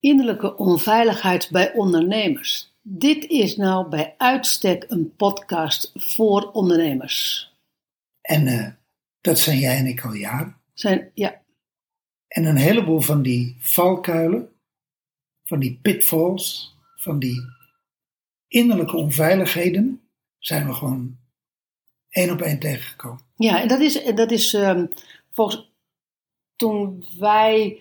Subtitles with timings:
[0.00, 2.74] Innerlijke onveiligheid bij ondernemers.
[2.82, 7.50] Dit is nou bij uitstek een podcast voor ondernemers.
[8.20, 8.68] En eh,
[9.20, 10.56] dat zijn jij en ik al jaren.
[10.74, 11.42] Zijn, ja,
[12.28, 14.48] En een heleboel van die valkuilen,
[15.44, 17.40] van die pitfalls, van die
[18.48, 20.00] innerlijke onveiligheden,
[20.38, 21.24] zijn we gewoon
[22.16, 23.20] één op één tegengekomen.
[23.36, 24.86] ja en dat is, dat is ehm,
[25.30, 25.70] volgens
[26.56, 27.80] toen wij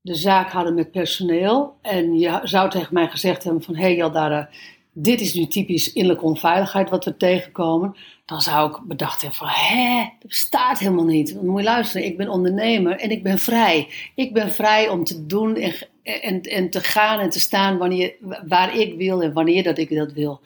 [0.00, 3.96] de zaak hadden met personeel en je zou tegen mij gezegd hebben van hé hey,
[3.96, 4.48] Jaldara,
[4.92, 9.48] dit is nu typisch innerlijke onveiligheid wat we tegenkomen, dan zou ik bedacht hebben van
[9.48, 11.32] hé, dat bestaat helemaal niet.
[11.32, 13.88] Want moet je luisteren, ik ben ondernemer en ik ben vrij.
[14.14, 18.14] Ik ben vrij om te doen en, en, en te gaan en te staan wanneer,
[18.48, 20.40] waar ik wil en wanneer dat ik dat wil.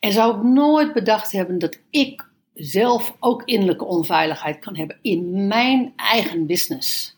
[0.00, 5.46] En zou ik nooit bedacht hebben dat ik zelf ook innerlijke onveiligheid kan hebben in
[5.46, 7.14] mijn eigen business.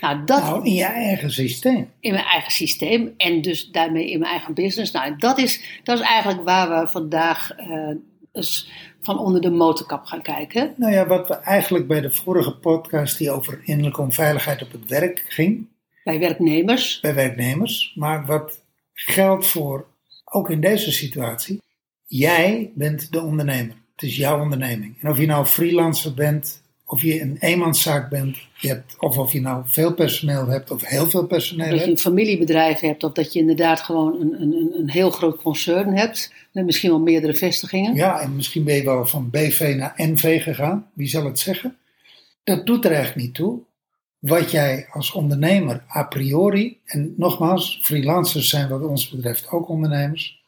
[0.00, 1.90] Nou, dat Nou, in je eigen systeem.
[2.00, 4.92] in mijn eigen systeem en dus daarmee in mijn eigen business.
[4.92, 7.90] Nou, dat is, dat is eigenlijk waar we vandaag eh,
[8.32, 8.70] eens
[9.02, 10.74] van onder de motorkap gaan kijken.
[10.76, 14.88] Nou ja, wat we eigenlijk bij de vorige podcast die over innerlijke onveiligheid op het
[14.88, 15.66] werk ging,
[16.04, 17.00] Bij werknemers.
[17.00, 18.60] bij werknemers, maar wat
[18.92, 19.86] geldt voor
[20.24, 21.60] ook in deze situatie,
[22.06, 23.74] jij bent de ondernemer.
[23.94, 24.94] Het is jouw onderneming.
[25.00, 29.32] En of je nou freelancer bent, of je een eenmanszaak bent, je hebt, of of
[29.32, 32.00] je nou veel personeel hebt of heel veel personeel Dat je een hebt.
[32.00, 36.32] familiebedrijf hebt of dat je inderdaad gewoon een, een, een- een heel groot concern hebt.
[36.52, 37.94] Met misschien wel meerdere vestigingen.
[37.94, 40.86] Ja, en misschien ben je wel van BV naar NV gegaan.
[40.94, 41.76] Wie zal het zeggen?
[42.44, 43.58] Dat doet er eigenlijk niet toe.
[44.18, 50.42] Wat jij als ondernemer a priori, en nogmaals, freelancers zijn wat ons betreft ook ondernemers.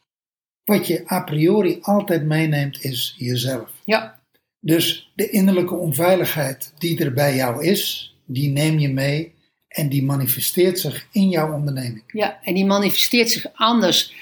[0.67, 3.69] Wat je a priori altijd meeneemt is jezelf.
[3.83, 4.19] Ja,
[4.59, 9.33] Dus de innerlijke onveiligheid die er bij jou is, die neem je mee
[9.67, 12.03] en die manifesteert zich in jouw onderneming.
[12.07, 14.13] ja, en die manifesteert zich anders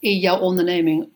[0.00, 1.08] in jouw onderneming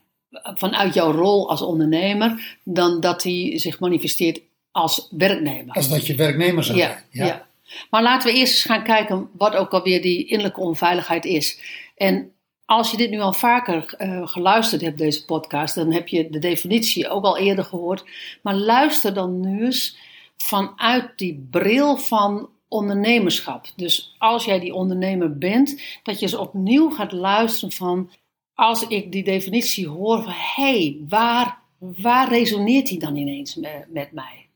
[0.55, 4.41] vanuit jouw rol als ondernemer dan dat die zich manifesteert
[4.71, 5.75] als werknemer.
[5.75, 7.27] Als dat je werknemer zou Ja, zijn.
[7.29, 7.49] ja.
[7.91, 11.59] Maar laten we eerst eens gaan kijken wat ook alweer die innerlijke onveiligheid is.
[11.97, 12.33] En
[12.71, 16.39] als je dit nu al vaker eh, geluisterd hebt, deze podcast, dan heb je de
[16.39, 18.05] definitie ook al eerder gehoord.
[18.43, 19.97] Maar luister dan nu eens
[20.37, 23.67] vanuit die bril van ondernemerschap.
[23.77, 28.11] Dus als jij die ondernemer bent, dat je eens opnieuw gaat luisteren van,
[28.55, 33.85] als ik die definitie hoor van, hé, hey, waar, waar resoneert die dan ineens me-
[33.89, 34.49] met mij?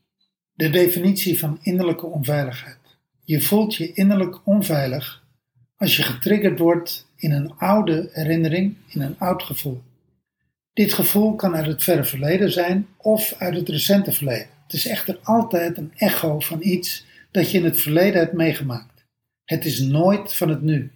[0.53, 2.99] De definitie van innerlijke onveiligheid.
[3.25, 5.23] Je voelt je innerlijk onveilig
[5.77, 9.83] als je getriggerd wordt in een oude herinnering, in een oud gevoel.
[10.73, 14.49] Dit gevoel kan uit het verre verleden zijn of uit het recente verleden.
[14.63, 19.05] Het is echter altijd een echo van iets dat je in het verleden hebt meegemaakt.
[19.45, 20.93] Het is nooit van het nu.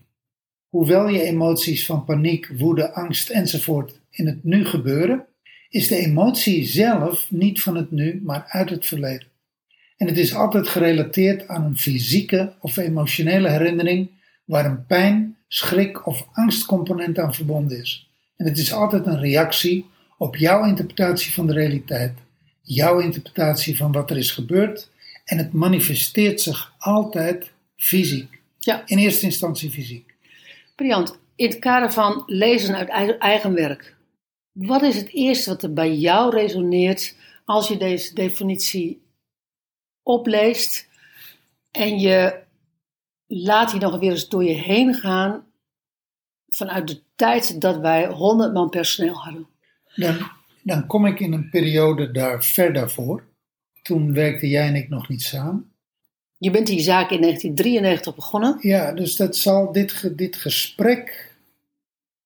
[0.69, 5.27] Hoewel je emoties van paniek, woede, angst enzovoort in het nu gebeuren,
[5.69, 9.29] is de emotie zelf niet van het nu, maar uit het verleden.
[9.97, 14.11] En het is altijd gerelateerd aan een fysieke of emotionele herinnering
[14.45, 18.11] waar een pijn, schrik of angstcomponent aan verbonden is.
[18.37, 19.87] En het is altijd een reactie
[20.19, 22.13] op jouw interpretatie van de realiteit,
[22.63, 24.91] jouw interpretatie van wat er is gebeurd
[25.25, 28.41] en het manifesteert zich altijd fysiek.
[28.59, 28.83] Ja.
[28.87, 30.15] In eerste instantie fysiek.
[30.75, 33.97] Briant, in het kader van lezen uit eigen werk,
[34.53, 39.03] wat is het eerste wat er bij jou resoneert als je deze definitie
[40.03, 40.89] opleest
[41.71, 42.47] en je
[43.29, 45.45] laat die nog weer eens door je heen gaan
[46.49, 49.47] vanuit de tijd dat wij 100 man personeel hadden?
[49.95, 50.31] Dan,
[50.63, 53.25] dan kom ik in een periode daar ver daarvoor.
[53.83, 55.73] Toen werkten jij en ik nog niet samen.
[56.39, 58.59] Je bent die zaak in 1993 begonnen.
[58.61, 61.37] Ja, dus dat zal dit, dit gesprek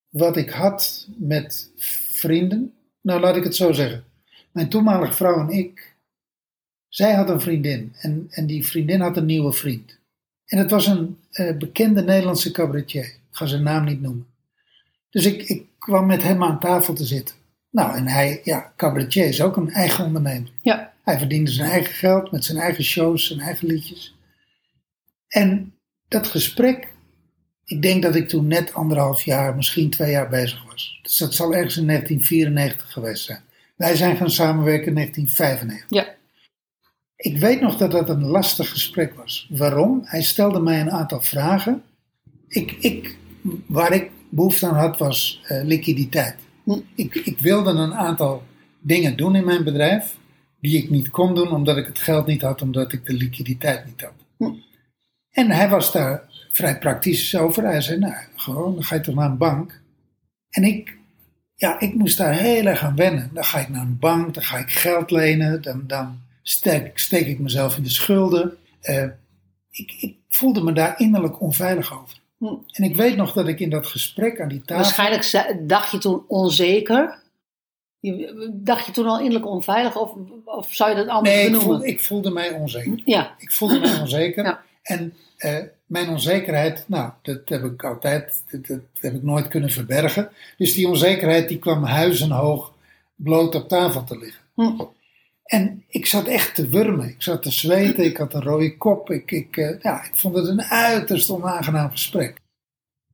[0.09, 2.75] wat ik had met vrienden.
[3.01, 4.05] Nou, laat ik het zo zeggen.
[4.53, 5.95] Mijn toenmalige vrouw en ik.
[6.89, 7.95] Zij had een vriendin.
[7.99, 9.99] En, en die vriendin had een nieuwe vriend.
[10.53, 13.05] En het was een eh, bekende Nederlandse cabaretier.
[13.05, 14.27] Ik ga zijn naam niet noemen.
[15.11, 17.35] Dus ik, ik kwam met hem aan tafel te zitten.
[17.71, 20.51] Nou, en hij, ja, cabaretier is ook een eigen ondernemer.
[20.63, 20.93] Ja.
[21.03, 24.17] Hij verdiende zijn eigen geld met zijn eigen shows, zijn eigen liedjes.
[25.29, 25.75] En
[26.09, 26.89] dat gesprek,
[27.65, 30.99] ik denk dat ik toen net anderhalf jaar, misschien twee jaar bezig was.
[31.03, 33.43] Dus dat zal ergens in 1994 geweest zijn.
[33.77, 35.91] Wij zijn gaan samenwerken in 1995.
[35.99, 36.15] Ja.
[37.17, 39.49] Ik weet nog dat dat een lastig gesprek was.
[39.51, 40.01] Waarom?
[40.05, 41.83] Hij stelde mij een aantal vragen.
[42.49, 43.17] Ik, ik,
[43.67, 46.37] waar ik behoefte aan had, was eh, liquiditeit.
[46.95, 48.43] Ik, ik wilde een aantal
[48.81, 50.17] dingen doen in mijn bedrijf
[50.61, 53.87] die ik niet kon doen omdat ik het geld niet had, omdat ik de liquiditeit
[53.87, 54.13] niet had.
[54.37, 54.55] Hm.
[55.31, 57.63] En hij was daar vrij praktisch over.
[57.63, 59.81] Hij zei, nou, gewoon, dan ga je toch naar een bank.
[60.51, 60.97] En ik,
[61.55, 63.31] ja, ik moest daar heel erg aan wennen.
[63.33, 67.27] Dan ga ik naar een bank, dan ga ik geld lenen, dan, dan steek, steek
[67.27, 68.57] ik mezelf in de schulden.
[68.81, 69.05] Eh,
[69.71, 72.21] ik, ik voelde me daar innerlijk onveilig over.
[72.39, 72.45] Hm.
[72.71, 74.83] En ik weet nog dat ik in dat gesprek aan die tafel...
[74.85, 77.21] Waarschijnlijk dacht je toen onzeker.
[78.01, 80.13] Je- Dacht je toen al innerlijk onveilig of,
[80.45, 81.77] of zou je dat anders Nee, ik benoemen?
[81.77, 83.01] voelde, ik voelde mij onzeker.
[83.05, 84.45] Ja, Ik voelde mij onzeker.
[84.45, 84.63] Ja.
[84.83, 89.71] En eh, mijn onzekerheid, nou, dat heb ik altijd, dat, dat heb ik nooit kunnen
[89.71, 90.31] verbergen.
[90.57, 92.73] Dus die onzekerheid die kwam huizenhoog
[93.15, 94.43] bloot op tafel te liggen.
[94.55, 94.83] Hm.
[95.53, 97.09] En ik zat echt te wurmen.
[97.09, 99.11] Ik zat te zweten, ik had een rode kop.
[99.11, 102.41] Ik, ik, eh, ja, ik vond het een uiterst onaangenaam gesprek.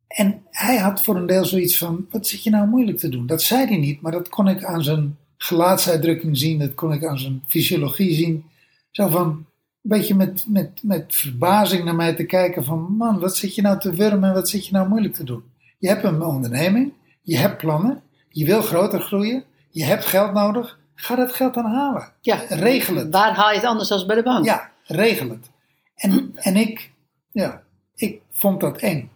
[0.07, 3.27] En hij had voor een deel zoiets van, wat zit je nou moeilijk te doen?
[3.27, 6.59] Dat zei hij niet, maar dat kon ik aan zijn gelaatsuitdrukking zien.
[6.59, 8.45] Dat kon ik aan zijn fysiologie zien.
[8.91, 9.47] Zo van, een
[9.83, 13.79] beetje met, met, met verbazing naar mij te kijken van, man, wat zit je nou
[13.81, 15.43] te wurmen en wat zit je nou moeilijk te doen?
[15.79, 16.93] Je hebt een onderneming,
[17.23, 20.79] je hebt plannen, je wil groter groeien, je hebt geld nodig.
[21.01, 22.13] Ga dat geld dan halen.
[22.21, 22.43] ja.
[22.49, 23.13] Regel het.
[23.13, 24.45] Waar haal je het anders dan bij de bank?
[24.45, 25.51] Ja, regel het.
[25.95, 26.91] En, en ik,
[27.31, 27.63] ja,
[27.95, 29.11] ik vond dat eng.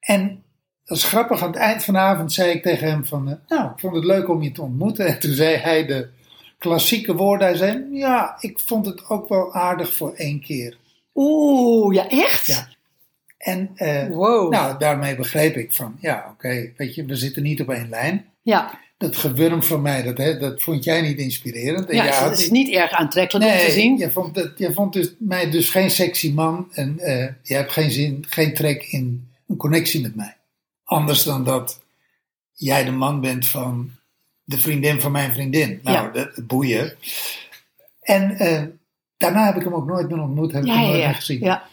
[0.00, 0.42] En
[0.84, 3.34] dat is grappig, aan het eind van de avond zei ik tegen hem van, eh,
[3.48, 5.06] nou, ik vond het leuk om je te ontmoeten.
[5.12, 6.08] En toen zei hij de
[6.58, 10.76] klassieke woorden, hij zei, ja, ik vond het ook wel aardig voor één keer.
[11.14, 12.46] Oeh, ja echt?
[12.46, 12.68] Ja.
[13.38, 14.52] En eh, Wow.
[14.52, 18.26] nou, daarmee begreep ik van, ja, oké, weet je, we zitten niet op één lijn.
[18.42, 21.90] Ja, Dat gewurm van mij, dat, hè, dat vond jij niet inspirerend.
[21.90, 23.98] En ja het is niet erg aantrekkelijk om te zien.
[23.98, 27.90] je vond, je vond dus, mij dus geen sexy man en eh, je hebt geen
[27.90, 30.36] zin, geen trek in een connectie met mij.
[30.84, 31.80] Anders dan dat
[32.52, 33.90] jij de man bent van
[34.44, 35.80] de vriendin van mijn vriendin.
[35.82, 36.10] Nou, Ja.
[36.12, 36.96] dat, dat boeien.
[38.00, 38.62] En eh,
[39.16, 41.40] daarna heb ik hem ook nooit meer ontmoet, heb ik hem ja, nooit meer gezien.
[41.40, 41.68] ja.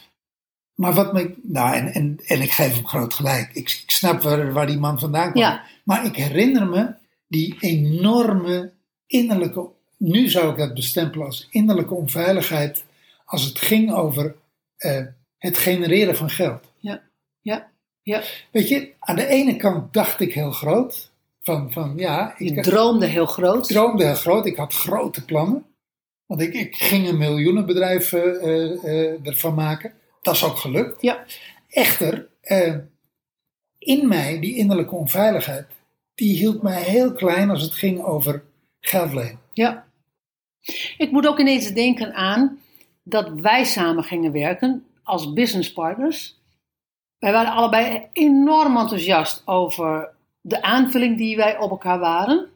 [0.74, 3.50] Maar wat me, nou, en, en, en ik geef hem groot gelijk.
[3.54, 5.60] Ik, ik snap waar, waar die man vandaan kwam.
[5.84, 6.94] Maar ik herinner me
[7.34, 8.72] die enorme
[9.08, 12.86] innerlijke, nu zou ik dat bestempelen als innerlijke onveiligheid,
[13.26, 14.36] als het ging over
[14.78, 15.06] eh,
[15.38, 16.72] het genereren van geld.
[16.78, 17.02] Ja,
[17.42, 17.72] ja,
[18.02, 18.22] ja.
[18.52, 22.64] Weet je, aan de ene kant dacht ik heel groot, van, van ja, Je ik
[22.64, 23.68] droomde heel groot.
[23.68, 25.66] droomde heel groot, ik had grote plannen.
[26.26, 29.94] Want ik, ik ging een miljoenenbedrijf eh, ervan maken.
[30.22, 31.02] Dat is ook gelukt.
[31.02, 31.26] Ja,
[31.70, 32.28] Echter,
[33.78, 35.68] in mij, die innerlijke onveiligheid,
[36.16, 38.44] die hield mij heel klein als het ging over
[38.80, 39.86] geld ja.
[40.98, 42.60] Ik moet ook ineens denken aan
[43.04, 46.42] dat wij samen gingen werken als businesspartners.
[47.18, 52.50] Wij waren allebei enorm enthousiast over de aanvulling die wij op elkaar waren.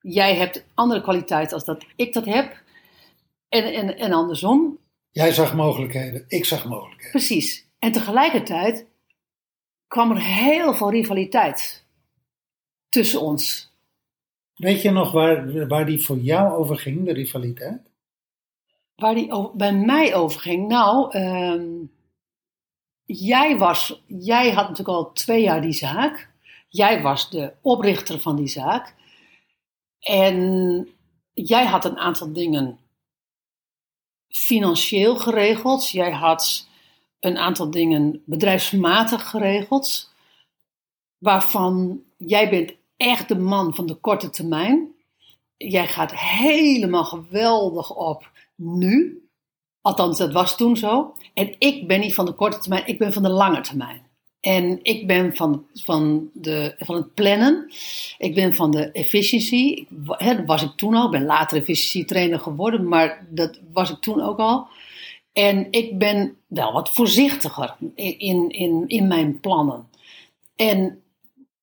[0.00, 2.62] Jij hebt andere kwaliteiten als dat ik dat heb.
[3.48, 4.78] En, en, en andersom.
[5.10, 7.10] Jij zag mogelijkheden, ik zag mogelijkheden.
[7.10, 7.66] Precies.
[7.78, 8.86] En tegelijkertijd
[9.86, 11.84] kwam er heel veel rivaliteit
[12.90, 13.70] tussen ons.
[14.54, 17.90] Weet je nog waar, waar die voor jou over ging, de rivaliteit?
[18.94, 20.68] Waar die over- bij mij over ging.
[20.68, 21.84] Nou, ehm,
[23.04, 26.28] jij, was, jij had natuurlijk al twee jaar die zaak.
[26.68, 28.94] Jij was de oprichter van die zaak.
[30.00, 30.88] En
[31.32, 32.78] jij had een aantal dingen
[34.28, 35.90] financieel geregeld.
[35.90, 36.68] Jij had
[37.20, 40.10] een aantal dingen bedrijfsmatig geregeld.
[41.18, 44.88] Waarvan jij bent echt de man van de korte termijn.
[45.56, 49.24] Jij gaat helemaal geweldig op nu.
[49.80, 51.14] Althans, dat was toen zo.
[51.34, 54.08] En ik ben niet van de korte termijn, ik ben van de lange termijn.
[54.40, 57.72] En ik ben van, van, de, van het plannen.
[58.18, 58.90] Ik ben van de
[60.06, 61.04] Hè, dat was ik toen al.
[61.04, 64.66] Ik ben later efficiency trainer geworden, maar dat was ik toen ook al.
[65.32, 69.88] En ik ben wel wat voorzichtiger in, in, in mijn plannen.
[70.56, 71.02] En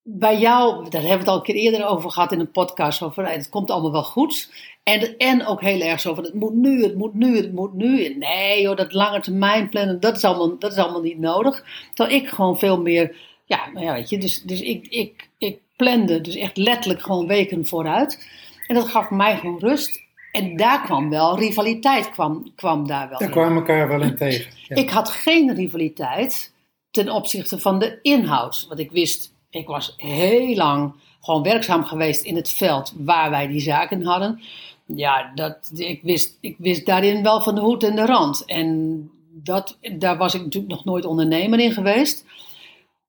[0.09, 3.01] bij jou, daar hebben we het al een keer eerder over gehad in een podcast,
[3.01, 4.49] over het komt allemaal wel goed.
[4.83, 7.73] En, en ook heel erg zo van het moet nu, het moet nu, het moet
[7.73, 8.15] nu.
[8.15, 11.65] Nee joh, dat lange termijn plannen, dat is allemaal, dat is allemaal niet nodig.
[11.93, 13.15] Terwijl ik gewoon veel meer
[13.47, 17.27] ja, nou ja, weet je, dus, dus ik, ik, ik plande dus echt letterlijk gewoon
[17.27, 18.29] weken vooruit.
[18.67, 20.05] En dat gaf mij gewoon rust.
[20.31, 24.55] En daar kwam wel, rivaliteit kwam, kwam daar wel Daar kwamen elkaar wel in tegen.
[24.67, 24.75] Ja.
[24.75, 26.53] Ik had geen rivaliteit
[26.91, 28.65] ten opzichte van de inhoud.
[28.67, 33.47] Want ik wist, ik was heel lang gewoon werkzaam geweest in het veld waar wij
[33.47, 34.41] die zaken hadden.
[34.85, 38.45] Ja, dat, ik, wist, ik wist daarin wel van de hoed en de rand.
[38.45, 42.25] En dat, daar was ik natuurlijk nog nooit ondernemer in geweest.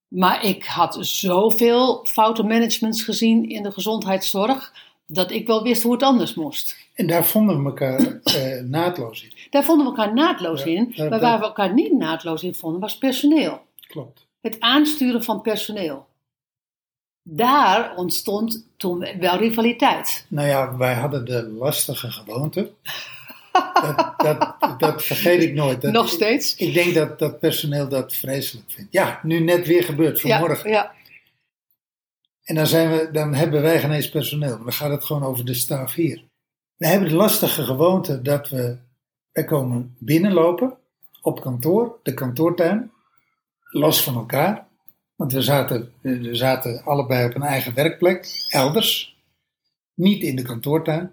[0.08, 4.72] Maar ik had zoveel foute managements gezien in de gezondheidszorg.
[5.06, 6.76] dat ik wel wist hoe het anders moest.
[6.94, 9.32] En daar vonden we elkaar eh, naadloos in.
[9.50, 10.94] Daar vonden we elkaar naadloos Ja, in.
[10.96, 13.60] maar waar we elkaar niet naadloos in vonden, was personeel.
[13.86, 14.26] Klopt.
[14.40, 16.06] Het aansturen van personeel.
[17.30, 20.26] Daar ontstond toen wel rivaliteit.
[20.28, 22.70] Nou ja, wij hadden de lastige gewoonte.
[23.82, 25.80] dat, dat, dat vergeet ik nooit.
[25.80, 26.54] Dat, Nog steeds.
[26.54, 28.92] Ik, ik denk dat dat personeel dat vreselijk vindt.
[28.92, 30.70] Ja, nu net weer gebeurd, vanmorgen.
[30.70, 30.92] Ja, ja.
[32.44, 34.58] En dan, zijn we, dan hebben wij geen eens personeel.
[34.58, 36.24] Dan gaat het gewoon over de staf hier.
[36.76, 38.76] We hebben de lastige gewoonte dat we...
[39.32, 40.76] Wij komen binnenlopen
[41.22, 42.90] op kantoor, de kantoortuin.
[43.60, 44.67] Los van elkaar.
[45.18, 49.16] Want we zaten, we zaten allebei op een eigen werkplek, elders.
[49.94, 51.12] Niet in de kantoortuin.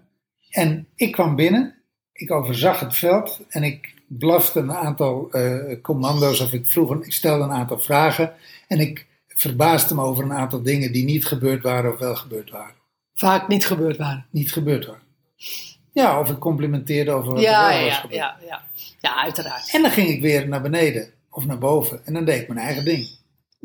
[0.50, 1.74] En ik kwam binnen,
[2.12, 7.02] ik overzag het veld en ik blafte een aantal eh, commando's of ik vroeg, een-
[7.02, 8.32] ik stelde een aantal vragen
[8.68, 12.50] en ik verbaasde me over een aantal dingen die niet gebeurd waren of wel gebeurd
[12.50, 12.74] waren.
[13.14, 14.26] Vaak niet gebeurd waren.
[14.30, 15.02] Niet gebeurd waren.
[15.92, 18.20] Ja, of ik complimenteerde over wat Ja, er wel ja, was ja, gebeurd.
[18.20, 18.62] ja, ja.
[19.00, 19.70] Ja, uiteraard.
[19.74, 22.66] En dan ging ik weer naar beneden of naar boven en dan deed ik mijn
[22.66, 23.08] eigen ding.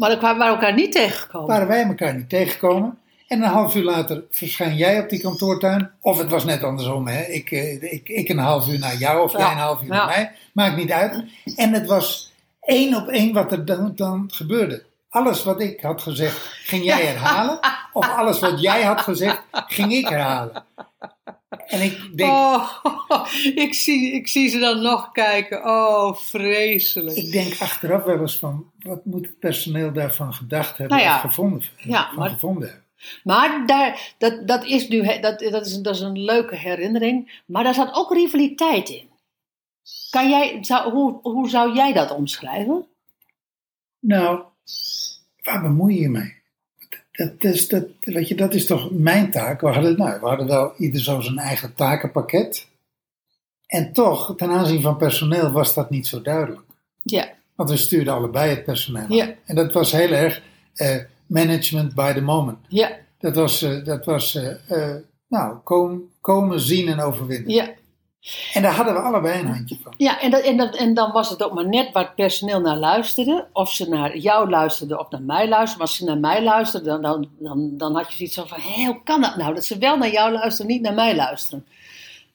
[0.01, 1.47] Maar dan kwamen we elkaar niet tegengekomen.
[1.47, 2.97] waren wij elkaar niet tegengekomen.
[3.27, 5.91] En een half uur later verschijn jij op die kantoortuin.
[5.99, 7.07] Of het was net andersom.
[7.07, 7.21] Hè?
[7.21, 9.87] Ik, eh, ik, ik een half uur naar jou of Ja, jij een half uur
[9.87, 9.95] ja.
[9.95, 10.31] naar mij.
[10.53, 11.23] Maakt niet uit.
[11.55, 14.83] En het was één op één wat er dan, dan gebeurde.
[15.09, 17.59] Alles wat ik had gezegd, ging jij herhalen.
[17.93, 20.63] Of alles wat jij had gezegd, ging ik herhalen.
[21.65, 22.69] En ik denk, Oh,
[23.65, 25.65] ik zie, ik zie ze dan nog kijken.
[25.65, 27.17] Oh, vreselijk.
[27.17, 28.71] ik denk achteraf wel eens van...
[28.79, 31.15] Wat moet het personeel daarvan gedacht hebben Nou ja.
[31.15, 32.85] of gevonden, Ja, maar- gevonden hebben?
[33.23, 37.41] Maar daar, dat, dat is nu dat, dat, is, dat is een leuke herinnering.
[37.45, 39.09] Maar daar zat ook rivaliteit in.
[40.09, 42.85] Kan jij, zou, hoe, hoe zou jij dat omschrijven?
[43.99, 44.41] Nou,
[45.43, 46.40] waar bemoei je je mee?
[47.21, 49.61] Dat, dat, is, dat, weet je, dat is toch mijn taak.
[49.61, 52.67] We hadden, nou, we hadden wel ieder zo zijn eigen takenpakket.
[53.67, 56.61] En toch, ten aanzien van personeel was dat niet zo duidelijk.
[57.03, 59.01] Ja, Want we stuurden allebei het personeel.
[59.01, 59.15] aan.
[59.15, 59.33] Ja.
[59.45, 60.41] En dat was heel erg
[60.73, 62.57] eh, management by the moment.
[62.67, 64.35] ja, Dat was, eh, dat was
[64.67, 64.95] eh,
[65.27, 67.53] nou, kom, komen, zien en overwinnen.
[67.53, 67.69] ja.
[68.53, 69.93] En daar hadden we allebei een handje van.
[69.97, 72.59] Ja, en, dat, en, dat, en dan was het ook maar net waar het personeel
[72.59, 73.47] naar luisterde.
[73.53, 75.87] Of ze naar jou luisterden of naar mij luisterden.
[75.87, 78.61] Als ze naar mij luisterden, dan, dan, dan, dan had je zoiets van...
[78.61, 79.53] Hé, hoe kan dat nou?
[79.53, 81.65] Dat ze wel naar jou luisteren, niet naar mij luisteren.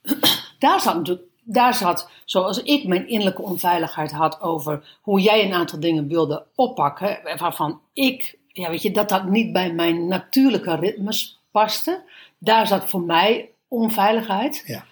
[0.58, 1.26] Daar zat natuurlijk...
[1.48, 6.44] Daar zat, zoals ik mijn innerlijke onveiligheid had over hoe jij een aantal dingen wilde
[6.54, 12.02] oppakken, waarvan ik, ja weet je, dat dat niet bij mijn natuurlijke ritmes paste.
[12.38, 14.62] Daar zat voor mij onveiligheid.
[14.66, 14.84] Ja.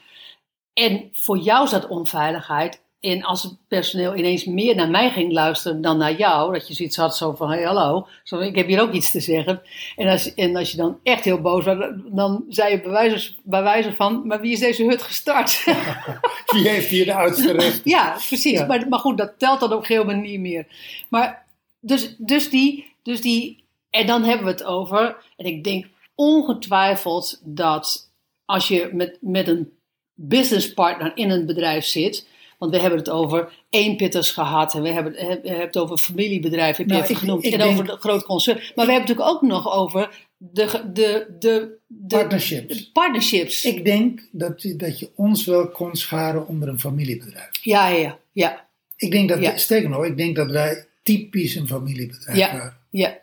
[0.75, 5.81] En voor jou zat onveiligheid in als het personeel ineens meer naar mij ging luisteren
[5.81, 6.52] dan naar jou.
[6.52, 9.21] Dat je zoiets had zo van, hey, hallo, zo, ik heb hier ook iets te
[9.21, 9.62] zeggen.
[9.97, 13.35] En als, en als je dan echt heel boos was, dan zei je bij wijze,
[13.43, 15.64] bij wijze van, maar wie is deze hut gestart?
[16.52, 17.81] Wie heeft hier de oudste recht?
[17.85, 18.59] ja, precies.
[18.59, 18.66] Ja.
[18.66, 20.66] Maar, maar goed, dat telt dan op een gegeven moment niet meer.
[21.09, 21.47] Maar
[21.81, 27.40] dus, dus, die, dus die, en dan hebben we het over, en ik denk ongetwijfeld
[27.45, 28.11] dat
[28.45, 29.73] als je met, met een
[30.14, 32.26] businesspartner in een bedrijf zit,
[32.59, 36.76] want we hebben het over eenpitters gehad en we hebben, we hebben het over familiebedrijf,
[36.76, 38.56] heb je Nou, even genoemd, ik en denk- over de groot concern.
[38.56, 42.90] Maar we hebben het natuurlijk ook nog over de, de, de, de Partnerships.
[42.92, 43.64] partnerships.
[43.64, 47.49] Ik denk dat je, dat je ons wel kon scharen onder een familiebedrijf.
[47.62, 48.68] ja, ja, ja, ja.
[48.97, 49.56] Ik denk dat, Ja.
[49.56, 52.52] sterker nog, ik denk dat wij typisch een familiebedrijf Ja.
[52.52, 52.76] waren.
[52.90, 53.18] Ja.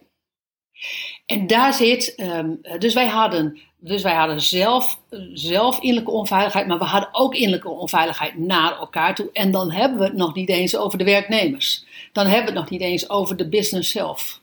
[1.26, 5.00] En daar zit, ehm, dus wij hadden, dus wij hadden zelf,
[5.34, 9.30] zelf innerlijke onveiligheid, maar we hadden ook innerlijke onveiligheid naar elkaar toe.
[9.34, 11.86] En dan hebben we het nog niet eens over de werknemers.
[12.12, 14.42] Dan hebben we het nog niet eens over de business zelf.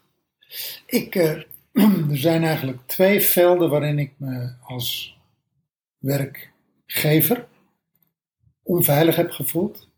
[0.87, 1.31] Ik, eh,
[2.11, 5.17] er zijn eigenlijk twee velden waarin ik me als
[5.99, 7.47] werkgever
[8.63, 9.89] onveilig heb gevoeld.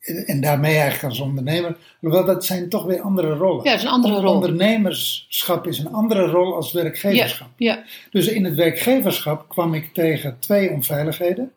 [0.00, 1.76] En, daarmee eigenlijk als ondernemer.
[2.00, 3.64] Hoewel dat zijn toch weer andere rollen.
[3.64, 4.34] Ja, dat is een andere rol.
[4.34, 7.48] Ondernemerschap is een andere rol als Ja, werkgeverschap.
[7.56, 11.52] ja, Dus in het werkgeverschap kwam ik tegen twee onveiligheden.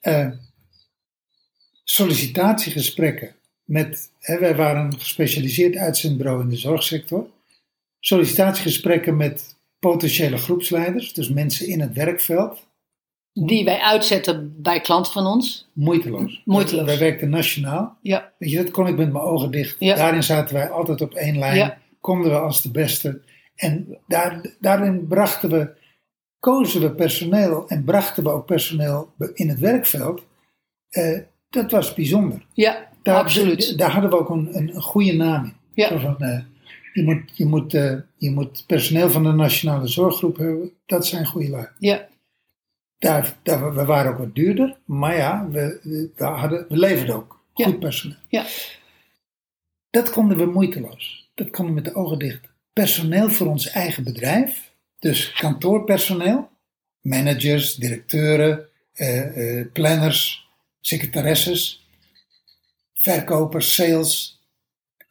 [0.00, 0.28] Eh,
[1.84, 3.34] sollicitatiegesprekken
[3.64, 7.26] met, hè, wij waren een gespecialiseerd uitzendbureau in de zorgsector.
[8.00, 12.66] sollicitatiegesprekken met potentiële groepsleiders, dus mensen in het werkveld,
[13.32, 15.68] Die wij uitzetten bij klanten van ons.
[15.72, 16.42] moeiteloos.
[16.44, 16.84] Moeiteloos.
[16.84, 17.96] Wij werkten nationaal.
[18.02, 19.76] Ja, Weet je, dat kon ik met mijn ogen dicht.
[19.78, 19.94] Ja.
[19.94, 21.56] Daarin zaten wij altijd op één lijn.
[21.56, 21.78] Ja.
[22.00, 23.20] Konden we als de beste.
[23.56, 25.70] En daar, daarin brachten we,
[26.38, 30.22] kozen we personeel en brachten we ook personeel in het werkveld.
[30.88, 31.18] Eh,
[31.50, 32.46] dat was bijzonder.
[32.52, 33.78] ja Daar, absoluut.
[33.78, 35.54] Daar hadden we ook een, een, een goede naam in.
[35.74, 35.88] Ja.
[35.88, 36.38] Zo van, eh,
[36.92, 40.72] je, moet, je, moet, eh, je moet personeel van de nationale zorggroep hebben.
[40.86, 41.66] Dat zijn goede lui.
[41.78, 42.06] Ja,
[43.02, 44.78] Daar, daar, we waren ook wat duurder.
[44.84, 45.80] Maar ja, we,
[46.16, 47.64] we, hadden, we leverden ook Ja.
[47.64, 48.16] goed personeel.
[48.28, 48.44] ja,
[49.90, 51.30] Dat konden we moeiteloos.
[51.34, 52.40] Dat konden we met de ogen dicht.
[52.72, 54.72] Personeel voor ons eigen bedrijf.
[54.98, 56.50] Dus kantoorpersoneel.
[57.00, 60.48] Managers, directeuren, eh, eh, planners,
[60.80, 61.86] secretaresses.
[62.94, 64.40] Verkopers, sales.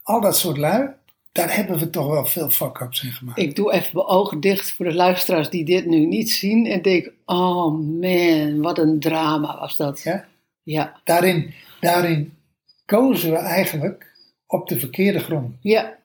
[0.02, 0.90] Al dat soort lui.
[1.32, 3.40] Daar hebben we toch wel veel fuck-ups in gemaakt.
[3.40, 6.66] ik doe even mijn ogen dicht voor de luisteraars die dit nu niet zien.
[6.66, 10.02] En denk, oh man, wat een drama was dat.
[10.02, 10.28] Ja?
[10.64, 12.38] Ja, Daarin, daarin
[12.86, 14.16] kozen we eigenlijk
[14.48, 15.56] op de verkeerde grond.
[15.62, 16.00] ja.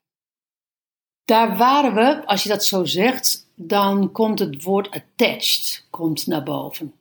[1.25, 6.43] Daar waren we, als je dat zo zegt, dan komt het woord attached komt naar
[6.43, 6.95] boven.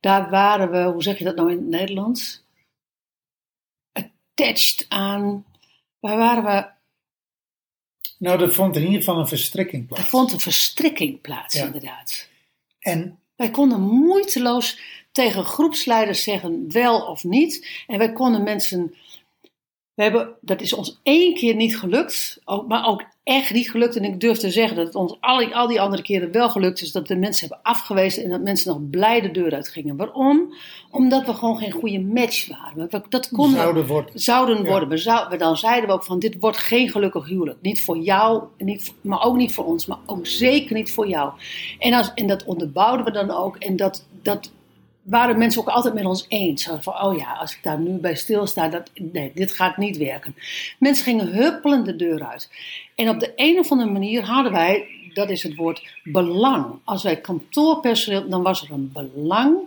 [0.00, 2.44] Daar waren we, hoe zeg je dat nou in het Nederlands?
[3.92, 5.44] Attached aan,
[6.00, 6.72] waar waren we?
[8.24, 10.02] Nou, er vond in ieder geval een verstrikking plaats.
[10.02, 11.64] Er vond een verstrikking plaats, Ja.
[11.64, 12.28] inderdaad.
[12.78, 14.78] En Wij konden moeiteloos
[15.12, 17.82] tegen groepsleiders zeggen wel of niet.
[17.86, 18.94] En wij konden mensen.
[19.94, 23.96] We hebben, dat is ons één keer niet gelukt, ook, maar ook echt niet gelukt.
[23.96, 26.50] En ik durf te zeggen dat het ons al die, al die andere keren wel
[26.50, 26.92] gelukt is.
[26.92, 29.96] Dat we mensen hebben afgewezen en dat mensen nog blij de deur uitgingen.
[29.96, 30.54] Waarom?
[30.90, 32.88] Omdat we gewoon geen goede match waren.
[32.90, 34.20] We- Dat konden, zouden worden.
[34.20, 34.68] zouden Ja.
[34.70, 34.88] worden.
[34.88, 37.58] We zou, we- dan zeiden we ook van dit wordt geen gelukkig huwelijk.
[37.62, 41.32] Niet voor jou, niet, maar ook niet voor ons, maar ook zeker niet voor jou.
[41.78, 43.56] En, als, en dat onderbouwden we dan ook.
[43.56, 44.52] En dat, dat
[45.04, 46.70] waren mensen ook altijd met ons eens.
[46.80, 50.34] Van, oh ja, als ik daar nu bij stilsta, dat, nee, dit gaat niet werken.
[50.78, 52.50] Mensen gingen huppelend de deur uit.
[52.94, 56.78] En op de een of andere manier hadden wij, dat is het woord belang.
[56.84, 59.58] Als wij kantoorpersoneel, dan was er een belang.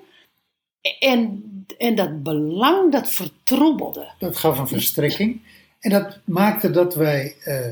[1.00, 1.44] En,
[1.78, 4.08] en dat belang, dat vertroebelde.
[4.20, 5.42] Dat gaf een verstrikking.
[5.80, 7.70] En dat maakte dat wij eh,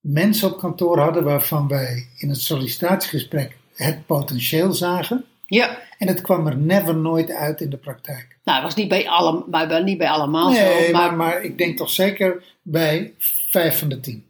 [0.00, 5.24] mensen op kantoor hadden waarvan wij in het sollicitatiegesprek het potentieel zagen.
[5.54, 5.78] Ja.
[5.98, 8.36] En het kwam er never nooit uit in de praktijk.
[8.44, 10.92] Nou, het was niet bij, alle, maar niet bij allemaal Nee, zo.
[10.92, 13.14] maar, Maar, maar ik denk toch zeker bij
[13.48, 14.24] vijf van de tien.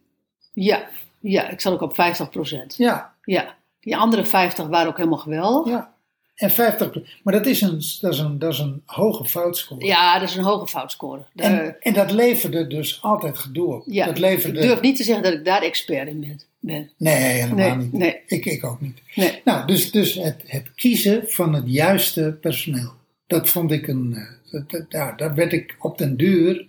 [0.53, 0.89] ja,
[1.21, 2.75] ja, ik zat ook op 50 procent.
[2.77, 3.55] Ja, Ja.
[3.81, 5.73] Die andere 50 waren ook helemaal geweldig.
[5.73, 5.91] ja.
[6.35, 9.85] En 50, maar dat is een, dat is een, dat is een hoge foutscore.
[9.85, 11.25] Ja, dat is een hoge foutscore.
[11.35, 13.83] En, en dat leverde dus altijd gedoe op.
[13.87, 16.41] ja, dat leverde, Ik durf niet te zeggen dat ik daar expert in ben.
[16.63, 16.91] Ben.
[16.99, 17.93] Nee, helemaal Nee, niet.
[17.93, 18.21] nee.
[18.27, 19.03] Ik, ik ook niet.
[19.15, 19.41] Nee.
[19.45, 22.93] Nou, dus, dus het, het kiezen van het juiste personeel.
[23.27, 24.15] Dat vond ik een.
[24.15, 26.67] eh, dat- dat- ja, daar werd ik op den duur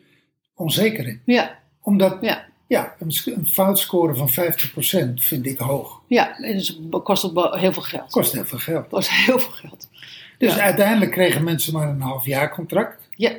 [0.56, 1.22] onzeker in.
[1.26, 6.02] Ja, Omdat, ja, ja, een, een foutscore van 50% vind ik hoog.
[6.08, 6.38] ja.
[6.40, 8.12] En dus kost ook heel veel geld.
[8.12, 8.88] Kost heel veel geld.
[8.90, 9.90] Kost heel veel geld.
[10.38, 10.62] Dus Ja.
[10.62, 13.08] uiteindelijk kregen mensen maar een half jaar contract.
[13.16, 13.32] Ja,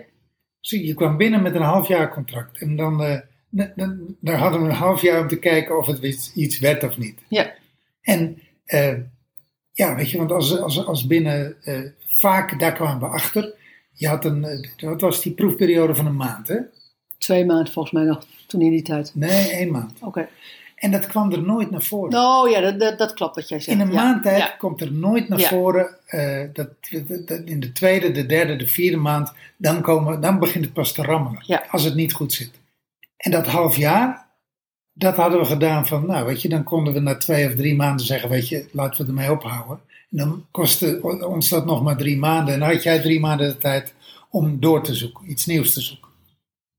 [0.60, 2.60] Zie, je kwam binnen met een half jaar contract.
[2.60, 3.18] En dan, eh,
[4.20, 7.20] dan hadden we een half jaar om te kijken of het iets, werd of niet.
[7.28, 7.52] ja,
[8.02, 8.94] En eh,
[9.72, 13.54] ja, weet je, want als, als, als binnen, eh, vaak daar kwamen we achter.
[13.92, 16.56] Je had een, eh, wat was die proefperiode van een maand, hè?
[17.18, 19.10] twee maanden volgens mij nog, toen in die tijd.
[19.14, 19.92] Nee, één maand.
[20.00, 20.28] Oké.
[20.74, 22.18] En dat kwam er nooit naar voren.
[22.18, 23.78] Oh ja, dat, dat, dat klopt wat jij zegt.
[23.80, 24.02] in een ja.
[24.02, 24.54] maand tijd Ja.
[24.58, 25.48] komt er nooit naar Ja.
[25.48, 25.96] voren.
[26.52, 30.64] dat, dat, dat in de tweede, de derde, de vierde maand, dan, komen, dan begint
[30.64, 31.42] het pas te rammelen.
[31.46, 31.64] Ja.
[31.70, 32.50] Als het niet goed zit.
[33.24, 34.28] En dat half jaar,
[34.92, 37.74] dat hadden we gedaan van, nou weet je, dan konden we na twee of drie
[37.74, 39.80] maanden zeggen, weet je, laten we ermee ophouden.
[40.10, 42.54] En dan kostte ons dat nog maar drie maanden.
[42.54, 43.94] En dan had jij drie maanden de tijd
[44.30, 46.08] om door te zoeken, iets nieuws te zoeken.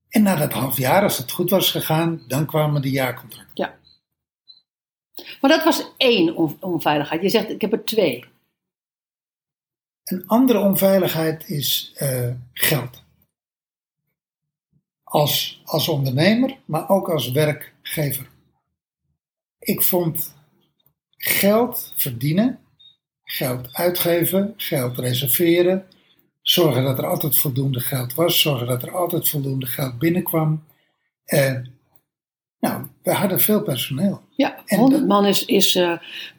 [0.09, 3.51] En na dat half jaar, als het goed was gegaan, dan kwamen de jaarcontracten.
[3.53, 3.77] Ja.
[5.41, 7.21] Maar dat was één on- onveiligheid.
[7.21, 8.25] Je zegt, ik heb er twee.
[10.03, 13.03] Een andere onveiligheid is eh, geld.
[15.05, 18.29] Als, als ondernemer, maar ook als werkgever.
[19.59, 20.35] Ik vond
[21.17, 22.59] geld verdienen,
[23.23, 25.87] geld uitgeven, geld reserveren,
[26.41, 30.63] zorgen dat er altijd voldoende geld was, zorgen dat er altijd voldoende geld binnenkwam.
[31.23, 31.59] Eh,
[32.59, 34.21] nou, we hadden veel personeel.
[34.35, 35.91] Ja, En 100 dat- man is, is eh,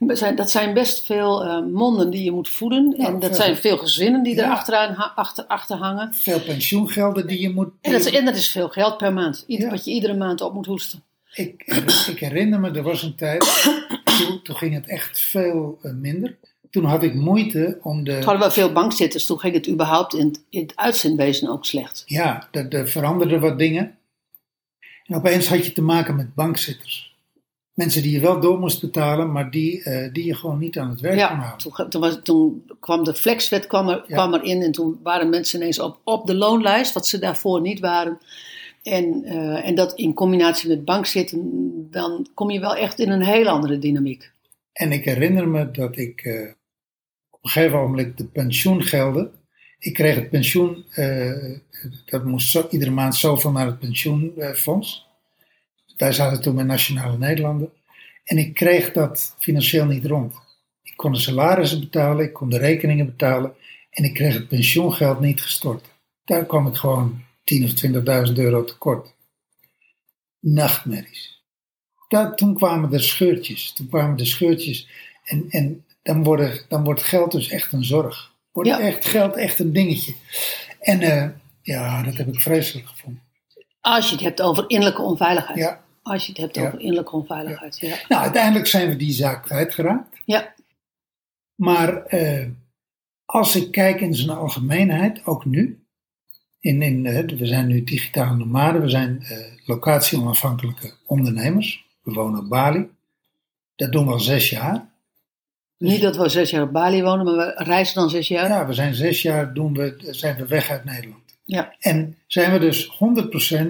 [0.09, 2.95] zijn, dat zijn best veel eh, monden die je moet voeden.
[2.99, 3.35] Ja, en dat veel.
[3.35, 4.45] zijn veel gezinnen die Ja.
[4.45, 6.15] er achteraan, achter, achter hangen.
[6.15, 7.69] Veel pensioengelden die je moet.
[7.81, 9.45] En dat, is, en dat is veel geld per maand.
[9.47, 9.71] Ieder, Ja.
[9.73, 11.03] Wat je iedere maand op moet hoesten.
[11.35, 11.63] Ik,
[12.11, 13.69] ik herinner me, er was een tijd,
[14.05, 16.37] toen, toen ging het echt veel eh, minder.
[16.71, 18.13] Toen had ik moeite om de...
[18.13, 21.65] Toen hadden we veel bankzitters, toen ging het überhaupt in, het- in het uitzendwezen ook
[21.65, 22.03] slecht.
[22.07, 23.95] Ja, er veranderden wat dingen.
[25.07, 27.15] En opeens had je te maken met bankzitters.
[27.73, 30.91] Mensen die je wel door moest betalen, maar die, eh, die je gewoon niet aan
[30.91, 31.59] het werk kon Ja, houden.
[31.73, 34.15] toen, toen, was, toen kwam de flexwet kwam, er, Ja.
[34.15, 37.81] kwam erin en toen waren mensen ineens op, op de loonlijst, wat ze daarvoor niet
[37.81, 38.19] waren.
[38.83, 41.41] En, eh, en dat in combinatie met bankzitten,
[41.91, 44.31] dan kom je wel echt in een heel andere dynamiek.
[44.73, 46.51] En ik herinner me dat ik eh,
[47.31, 49.31] op een gegeven moment de pensioengelden.
[49.79, 51.53] Ik kreeg het pensioen, eh,
[52.05, 55.07] dat moest iedere maand zoveel naar het pensioenfonds.
[55.97, 57.71] Wij zaten toen met Nationale Nederlanden.
[58.25, 60.35] En ik kreeg dat financieel niet rond.
[60.83, 63.55] Ik kon de salarissen betalen, ik kon de rekeningen betalen.
[63.91, 65.85] En ik kreeg het pensioengeld niet gestort.
[66.25, 69.15] Daar kwam ik gewoon 10.000 of 20.000 euro tekort.
[70.41, 71.43] Nachtmerries.
[72.09, 73.73] Daar, toen kwamen er scheurtjes.
[73.73, 74.89] Toen kwamen er scheurtjes.
[75.25, 78.35] En, en dan, worden, dan wordt geld dus echt een zorg.
[78.57, 78.81] Wordt Ja.
[78.81, 80.15] echt geld echt een dingetje.
[80.81, 81.29] En eh,
[81.63, 83.23] ja, dat heb ik vreselijk gevonden.
[83.81, 85.59] Als je het hebt over innerlijke onveiligheid.
[85.59, 85.81] Ja.
[86.03, 87.79] Als je het hebt over innerlijke onveiligheid.
[87.79, 87.97] Ja.
[88.09, 90.17] Nou, uiteindelijk zijn we die zaak kwijtgeraakt.
[90.25, 90.55] ja.
[91.55, 92.47] Maar eh,
[93.25, 95.85] als ik kijk in zijn algemeenheid, ook nu.
[96.61, 99.27] In, in, eh, we zijn nu digitale nomaden, we zijn
[99.65, 101.85] locatie-onafhankelijke ondernemers.
[102.03, 102.89] We wonen op Bali.
[103.77, 104.89] Dat doen we al zes jaar.
[105.79, 108.49] Niet dat we zes jaar op Bali wonen, maar we reizen dan zes jaar.
[108.49, 111.39] Ja, we zijn zes jaar doen we, zijn we weg uit Nederland.
[111.45, 111.75] Ja.
[111.79, 112.99] En zijn we dus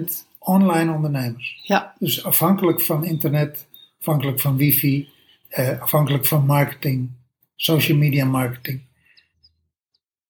[0.09, 1.59] 100% online ondernemers.
[1.63, 1.95] ja.
[1.99, 3.67] Dus afhankelijk van internet,
[3.99, 5.09] afhankelijk van wifi,
[5.47, 7.09] eh, afhankelijk van marketing,
[7.55, 8.81] social media marketing.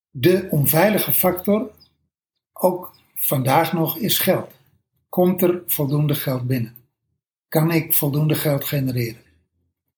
[0.09, 1.71] De onveilige factor,
[2.53, 4.51] ook vandaag nog, is geld.
[5.09, 6.75] Komt er voldoende geld binnen?
[7.47, 9.21] Kan ik voldoende geld genereren?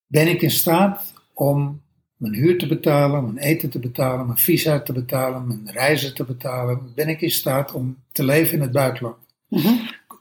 [0.07, 1.81] Ben ik in staat om
[2.15, 6.23] mijn huur te betalen, mijn eten te betalen, mijn visa te betalen, mijn reizen te
[6.23, 6.91] betalen?
[6.95, 9.17] Ben ik in staat om te leven in het buitenland?
[9.47, 9.73] Mhm.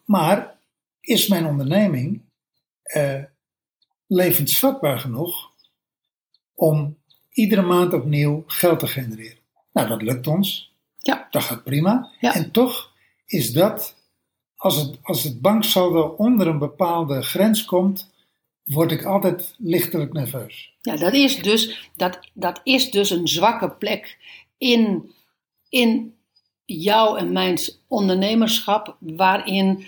[0.04, 0.58] Maar
[1.00, 2.20] is mijn onderneming
[2.82, 3.22] eh,
[4.06, 5.50] levensvatbaar genoeg
[6.54, 6.96] om
[7.30, 9.42] iedere maand opnieuw geld te genereren?
[9.72, 10.74] Nou, dat lukt ons.
[10.98, 11.28] Ja.
[11.30, 12.10] Dat gaat prima.
[12.20, 12.34] Ja.
[12.34, 12.92] En toch
[13.26, 13.96] is dat,
[14.56, 18.10] als het, als het banksaldo onder een bepaalde grens komt,
[18.68, 20.72] word ik altijd lichtelijk nerveus.
[20.80, 24.18] Ja, dat is dus, dat, dat is dus een zwakke plek
[24.58, 25.12] in,
[25.68, 26.14] in
[26.64, 29.84] jouw en mijn ondernemerschap, waarin,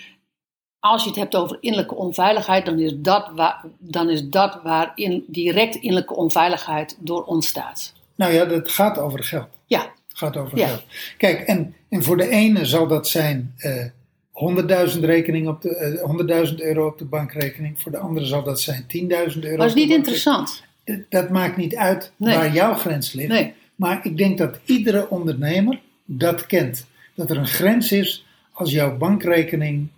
[0.78, 5.24] als je het hebt over innerlijke onveiligheid, dan is dat, waar, dan is dat waarin
[5.26, 7.92] direct innerlijke onveiligheid door ontstaat.
[8.14, 9.48] Nou ja, dat gaat over geld.
[9.66, 10.66] Ja, Het gaat over Ja.
[10.66, 10.82] geld.
[11.16, 13.84] Kijk, en, en voor de ene zal dat zijn eh
[14.32, 17.82] 100.000 rekening op de, eh, 100.000 euro op de bankrekening.
[17.82, 19.56] Voor de andere zal dat zijn 10.000 euro.
[19.56, 20.62] dat is niet interessant.
[20.84, 22.34] Dat, dat maakt niet uit Nee.
[22.36, 23.28] waar jouw grens ligt.
[23.28, 23.54] Nee.
[23.74, 26.86] Maar ik denk dat iedere ondernemer dat kent.
[27.14, 29.88] Dat er een grens is als jouw bankrekening,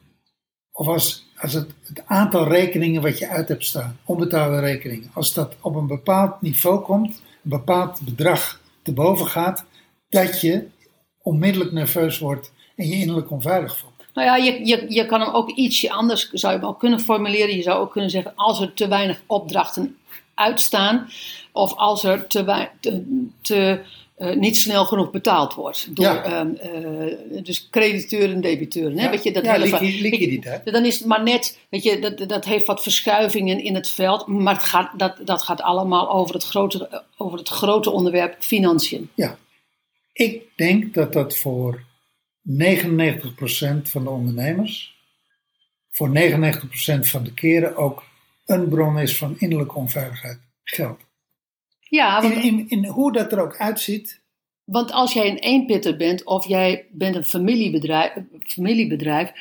[0.73, 5.35] of als, als het, het aantal rekeningen wat je uit hebt staan, onbetaalde rekeningen, als
[5.35, 9.65] dat op een bepaald niveau komt, een bepaald bedrag te boven gaat,
[10.09, 10.67] dat je
[11.23, 13.92] onmiddellijk nerveus wordt en je innerlijk onveilig voelt.
[14.15, 17.57] Nou ja, je, je, je kan hem ook ietsje anders, zou je ook kunnen formuleren.
[17.57, 19.97] Je zou ook kunnen zeggen, als er te weinig opdrachten
[20.35, 21.09] uitstaan,
[21.53, 23.81] of als er te, te, te,
[24.17, 25.97] eh, niet snel genoeg betaald wordt.
[25.97, 26.25] Door, Ja.
[26.25, 28.99] ehm, eh, dus crediteuren en debiteuren.
[28.99, 29.05] Hè?
[29.05, 29.11] Ja.
[29.11, 30.73] Weet je, dat Ja, hele liquiditeit.
[30.73, 34.27] Dan is het maar net, weet je, dat, dat heeft wat verschuivingen in het veld,
[34.27, 39.11] maar het gaat, dat, dat gaat allemaal over het, grote, over het grote onderwerp financiën.
[39.15, 39.39] Ja,
[40.13, 41.83] ik denk dat dat voor
[42.49, 42.53] 99%
[43.83, 45.01] van de ondernemers,
[45.91, 46.13] voor 99%
[47.01, 48.05] van de keren ook
[48.47, 50.39] een bron is van innerlijke onveiligheid.
[50.65, 51.01] Geld.
[51.81, 54.21] Ja, want In, in, in hoe dat er ook uitziet,
[54.65, 59.33] Want als jij een eenpitter bent of jij bent een familiebedrijf, familiebedrijf,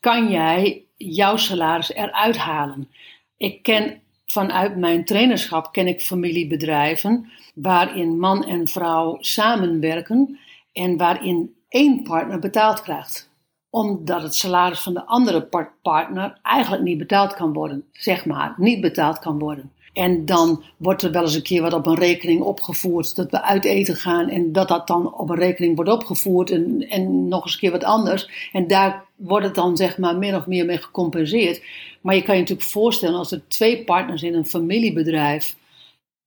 [0.00, 2.88] kan jij jouw salaris eruit halen.
[3.36, 10.38] Ik ken vanuit mijn trainerschap ken ik familiebedrijven waarin man en vrouw samenwerken
[10.72, 13.30] en waarin één partner betaald krijgt.
[13.70, 17.84] Omdat het salaris van de andere par- partner eigenlijk niet betaald kan worden.
[17.92, 19.72] Zeg maar, niet betaald kan worden.
[19.96, 23.16] En dan wordt er wel eens een keer wat op een rekening opgevoerd.
[23.16, 26.50] Dat we uit eten gaan en dat dat dan op een rekening wordt opgevoerd.
[26.50, 28.50] En, en nog eens een keer wat anders.
[28.52, 31.62] En daar wordt het dan zeg maar min of meer mee gecompenseerd.
[32.00, 35.56] Maar je kan je natuurlijk voorstellen als er twee partners in een familiebedrijf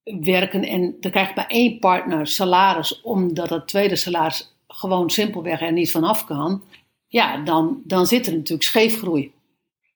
[0.04, 0.64] werken.
[0.64, 5.92] En dan krijgt maar één partner salaris omdat het tweede salaris gewoon simpelweg er niet
[5.92, 6.64] vanaf kan.
[7.08, 9.32] Ja, dan, dan zit er natuurlijk scheefgroei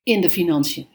[0.03, 0.87] in de financiën.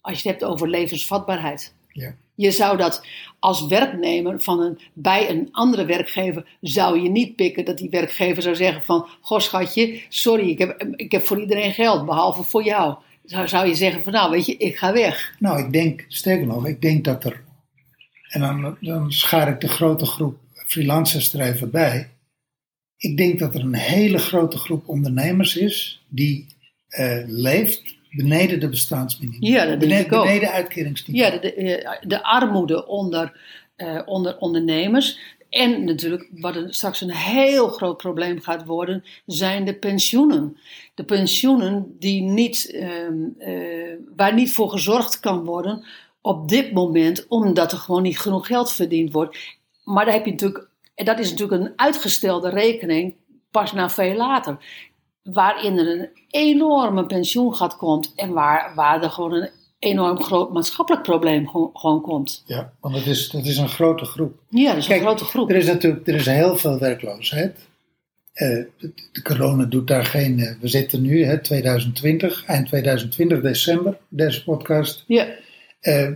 [0.00, 1.74] als je het hebt over levensvatbaarheid.
[1.92, 2.14] Ja.
[2.34, 3.06] Je zou dat
[3.38, 8.42] als werknemer van een, bij een andere werkgever, zou je niet pikken dat die werkgever
[8.42, 12.64] zou zeggen van, goh schatje, sorry, ik heb, ik heb voor iedereen geld, behalve voor
[12.64, 12.96] jou.
[13.24, 15.34] Zou, zou je zeggen van, nou weet je, ik ga weg.
[15.38, 17.44] Nou, ik denk, sterker nog, ik denk dat er,
[18.28, 22.08] en dan, dan schaar ik de grote groep freelancers er even bij.
[22.98, 26.46] Ik denk dat er een hele grote groep ondernemers is die
[26.88, 29.44] eh, leeft beneden de bestaansminimum.
[29.44, 30.24] Ja, dat denk beneden, ik ook.
[30.24, 31.32] beneden uitkeringsniveau.
[31.32, 33.40] Ja, de, de, de armoede onder,
[33.76, 35.36] eh, onder ondernemers.
[35.50, 40.56] En natuurlijk, wat straks een heel groot probleem gaat worden, zijn de pensioenen.
[40.94, 45.84] De pensioenen die niet, ehm, eh, waar niet voor gezorgd kan worden
[46.20, 49.38] op dit moment, omdat er gewoon niet genoeg geld verdiend wordt.
[49.84, 50.67] Maar daar heb je natuurlijk,
[50.98, 53.14] en dat is natuurlijk een uitgestelde rekening,
[53.50, 54.56] pas na veel later.
[55.22, 61.02] Waarin er een enorme pensioengat komt en waar, waar er gewoon een enorm groot maatschappelijk
[61.04, 62.42] probleem gewoon, gewoon komt.
[62.46, 64.38] Ja, want het is, dat is een grote groep.
[64.48, 65.50] Ja, dat is Kijk, een grote groep.
[65.50, 67.66] Er is natuurlijk er is heel veel werkloosheid.
[68.32, 68.48] Eh,
[69.12, 70.38] de, corona doet daar geen.
[70.40, 75.04] eh, we zitten nu, hè, 2020, eind 2020, december, deze podcast.
[75.06, 75.26] Ja,
[75.80, 76.10] Eh,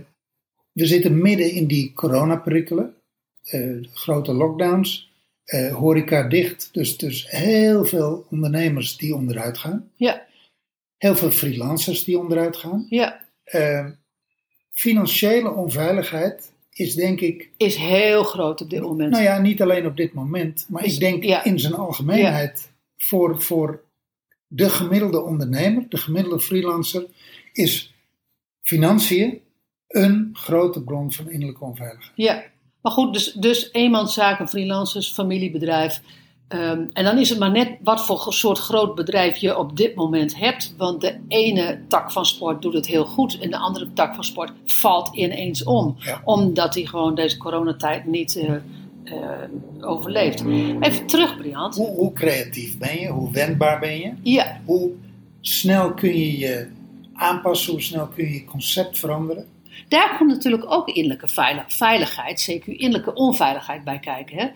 [0.71, 2.93] we zitten midden in die coronaperikelen,
[3.93, 5.11] grote lockdowns,
[5.43, 6.69] eh, horeca dicht.
[6.71, 9.89] Dus, dus heel veel ondernemers die onderuit gaan.
[9.95, 10.25] ja,
[10.97, 12.85] Heel veel freelancers die onderuit gaan.
[12.89, 13.21] ja.
[13.43, 13.87] Eh,
[14.69, 19.11] financiële onveiligheid is denk ik Is heel groot op dit moment.
[19.11, 21.43] Nou ja, niet alleen op dit moment, maar Is- ik denk ja.
[21.43, 23.83] in zijn algemeenheid voor, voor
[24.47, 27.05] de gemiddelde ondernemer, de gemiddelde freelancer,
[27.53, 27.93] is
[28.61, 29.41] financiën
[29.87, 32.11] een grote bron van innerlijke onveiligheid.
[32.15, 32.43] Ja,
[32.83, 36.01] maar goed, dus, dus eenmanszaken, freelancers, familiebedrijf.
[36.47, 39.95] Ehm, en dan is het maar net wat voor soort groot bedrijf je op dit
[39.95, 40.73] moment hebt.
[40.77, 44.23] Want de ene tak van sport doet het heel goed en de andere tak van
[44.23, 45.95] sport valt ineens om.
[45.99, 46.21] Ja.
[46.23, 48.53] Omdat hij gewoon deze coronatijd niet eh,
[49.03, 49.11] eh,
[49.79, 50.43] overleeft.
[50.79, 51.75] Even terug, Briant.
[51.75, 53.07] Hoe, hoe creatief ben je?
[53.07, 54.13] Hoe wendbaar ben je?
[54.21, 54.91] Ja, Hoe
[55.41, 56.67] snel kun je je
[57.13, 57.71] aanpassen?
[57.71, 59.45] Hoe snel kun je je concept veranderen?
[59.93, 64.37] Daar komt natuurlijk ook innerlijke veilig- veiligheid, CQ, innerlijke onveiligheid bij kijken.
[64.37, 64.47] Hè?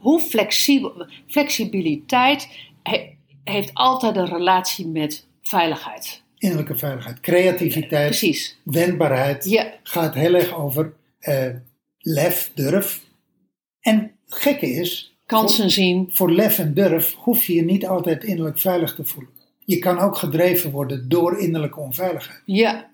[0.00, 2.48] Hoe flexibel, flexibiliteit
[2.82, 6.22] he- heeft altijd een relatie met veiligheid.
[6.38, 8.58] Innerlijke veiligheid, creativiteit, Precies.
[8.62, 9.44] wendbaarheid.
[9.44, 11.46] Ja, Gaat heel erg over eh,
[11.98, 13.00] lef, durf.
[13.80, 16.10] En het gekke is, kansen zien.
[16.12, 19.32] voor lef en durf hoef je je niet altijd innerlijk veilig te voelen.
[19.64, 22.42] Je kan ook gedreven worden door innerlijke onveiligheid.
[22.44, 22.90] Ja,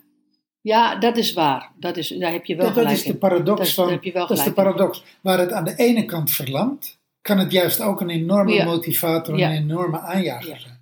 [0.61, 1.73] ja dat is waar.
[1.79, 3.91] Dat is, daar heb je wel Dat, dat gelijk is de paradox Dat is- van.
[3.91, 4.55] heb je wel dat is de in.
[4.55, 5.03] paradox.
[5.21, 8.65] Waar het aan de ene kant verlangt, kan het juist ook een enorme Ja.
[8.65, 9.49] motivator Ja.
[9.51, 10.59] en een enorme aanjager Ja.
[10.59, 10.79] zijn.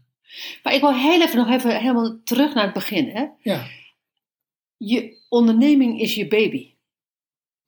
[0.62, 3.09] Maar ik wil heel even nog even helemaal terug naar het begin.
[3.09, 3.27] Hè?
[3.43, 3.67] Ja,
[4.77, 6.73] Je onderneming is je baby.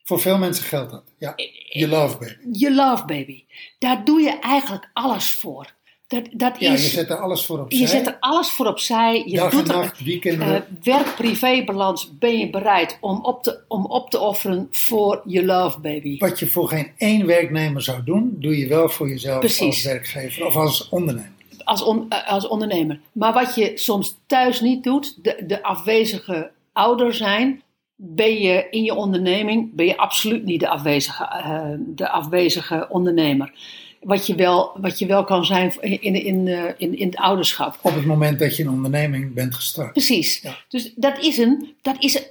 [0.04, 1.04] voor veel mensen geldt dat.
[1.18, 1.32] Ja,
[1.68, 2.36] je love baby.
[2.58, 3.44] Je love baby.
[3.78, 5.74] Daar doe je eigenlijk alles voor.
[6.10, 7.80] Dat, dat Ja, je is, zet er alles voor opzij.
[7.80, 9.22] je zet er alles voor opzij.
[9.26, 10.54] Je Dag en doet er, nacht, weekenden.
[10.54, 15.80] eh, werk-privé-balans ben je bereid om op, te, om op te offeren voor je love
[15.80, 16.18] baby.
[16.18, 19.60] Wat je voor geen één werknemer zou doen, doe je wel voor jezelf Precies.
[19.66, 21.30] als werkgever of als ondernemer.
[21.64, 23.00] Als, on- eh, als ondernemer.
[23.12, 27.62] Maar wat je soms thuis niet doet, de, de afwezige ouder zijn,
[27.96, 33.52] ben je in je onderneming, ben je absoluut niet de afwezige, eh, de afwezige ondernemer.
[34.00, 37.16] Wat je, wel, wat je wel kan zijn in, in, in, eh, in, in het
[37.16, 37.78] ouderschap.
[37.82, 39.92] Op het moment dat je een onderneming bent gestart.
[39.92, 40.40] Precies.
[40.40, 40.56] Ja.
[40.68, 42.22] Dus dat is een, dat is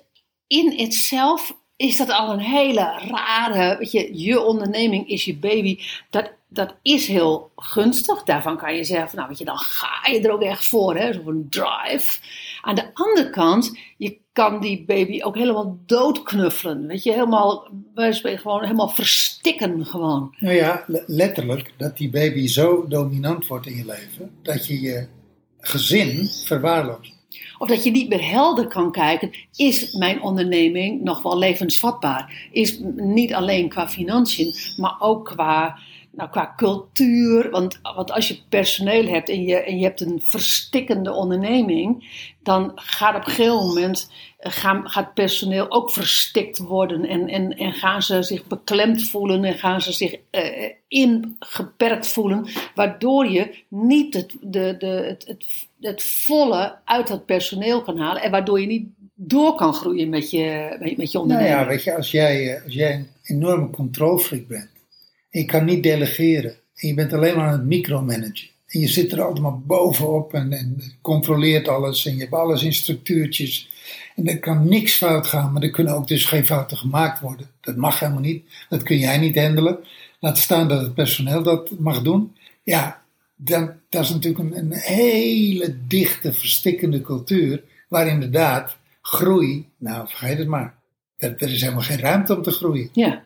[0.47, 5.79] in itself is dat al een hele rare, weet je, je onderneming is je baby.
[6.09, 8.23] Dat, dat is heel gunstig.
[8.23, 10.95] Daarvan kan je zeggen, van, nou weet je, dan ga je er ook echt voor,
[10.95, 12.19] hè, zo'n drive.
[12.61, 18.13] Aan de andere kant, je kan die baby ook helemaal doodknuffelen, weet je, helemaal, wij
[18.13, 20.35] spreken gewoon helemaal verstikken gewoon.
[20.39, 24.81] Nou ja, le- letterlijk dat die baby zo dominant wordt in je leven dat je
[24.81, 25.07] je
[25.59, 27.13] gezin verwaarloost.
[27.57, 32.49] Of dat je niet meer helder kan kijken, is mijn onderneming nog wel levensvatbaar?
[32.51, 35.79] Is niet alleen qua financiën, maar ook qua,
[36.19, 37.49] nou, qua cultuur.
[37.49, 42.09] Want, want als je personeel hebt en je, en je hebt een verstikkende onderneming,
[42.43, 47.05] dan gaat op een gegeven moment eh, gaan, gaat personeel ook verstikt worden.
[47.05, 52.47] En, en, en gaan ze zich beklemd voelen en gaan ze zich eh, ingeperkt voelen.
[52.75, 58.21] Waardoor je niet het, de, de, het, het, het volle uit dat personeel kan halen.
[58.21, 61.59] En waardoor je niet door kan groeien met je, met, met je Nou onderneming.
[61.59, 64.77] ja, weet je, als jij, eh, als jij een enorme controlfreak bent
[65.29, 69.11] je kan niet delegeren en je bent alleen maar aan het micromanagen En je zit
[69.11, 72.05] er allemaal bovenop en, en controleert alles.
[72.05, 73.69] En je hebt alles in structuurtjes.
[74.15, 77.49] En er kan niks fout gaan, maar er kunnen ook dus geen fouten gemaakt worden.
[77.61, 78.45] Dat mag helemaal niet.
[78.69, 79.79] Dat kun jij niet handelen.
[80.19, 82.35] Laat staan dat het personeel dat mag doen.
[82.63, 83.01] Ja,
[83.35, 87.63] dat is natuurlijk een, een hele dichte, verstikkende cultuur.
[87.87, 90.75] Waar inderdaad groei, nou vergeet het maar.
[91.17, 92.89] Er, er is helemaal geen ruimte om te groeien.
[92.93, 93.23] Ja.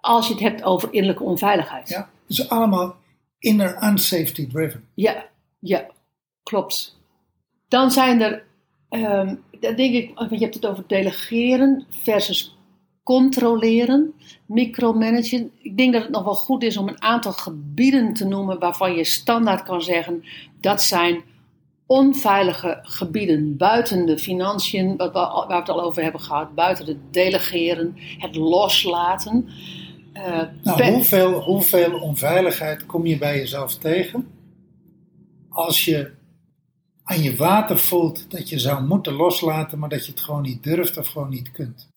[0.00, 1.88] Als je het hebt over innerlijke onveiligheid.
[1.88, 2.96] Ja, het is allemaal
[3.38, 4.84] inner unsafety driven.
[4.94, 5.26] Ja,
[5.58, 5.86] ja,
[6.42, 6.98] klopt.
[7.68, 8.44] Dan zijn er,
[8.88, 12.56] dan denk ik, want je hebt het over delegeren versus
[13.02, 14.14] controleren,
[14.46, 15.50] micromanagen.
[15.58, 18.94] Ik denk dat het nog wel goed is om een aantal gebieden te noemen waarvan
[18.94, 20.24] je standaard kan zeggen
[20.60, 21.22] dat zijn
[21.86, 26.54] onveilige gebieden buiten de financiën, wat we al- waar we het al over hebben gehad,
[26.54, 29.48] buiten het delegeren, het loslaten.
[30.24, 34.28] Eh, Nou, hoeveel, hoeveel onveiligheid kom je bij jezelf tegen
[35.48, 36.10] als je
[37.02, 40.62] aan je water voelt dat je zou moeten loslaten, maar dat je het gewoon niet
[40.62, 41.88] durft of gewoon niet kunt?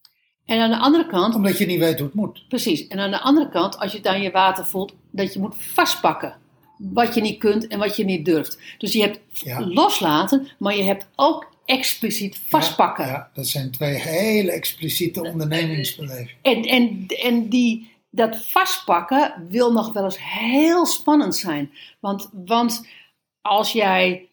[0.45, 2.45] En aan de andere kant, Omdat je niet weet hoe het moet.
[2.47, 5.39] precies, en aan de andere kant, als je het aan je water voelt, dat je
[5.39, 6.35] moet vastpakken.
[6.77, 8.57] Wat je niet kunt en wat je niet durft.
[8.77, 9.67] Dus je hebt Ja.
[9.67, 13.05] loslaten, maar je hebt ook expliciet vastpakken.
[13.05, 16.33] Ja, ja, dat zijn twee hele expliciete ondernemingsbewegingen.
[16.41, 21.71] En, en, en die, dat vastpakken wil nog wel eens heel spannend zijn.
[21.99, 22.87] Want, want
[23.41, 24.29] als jij.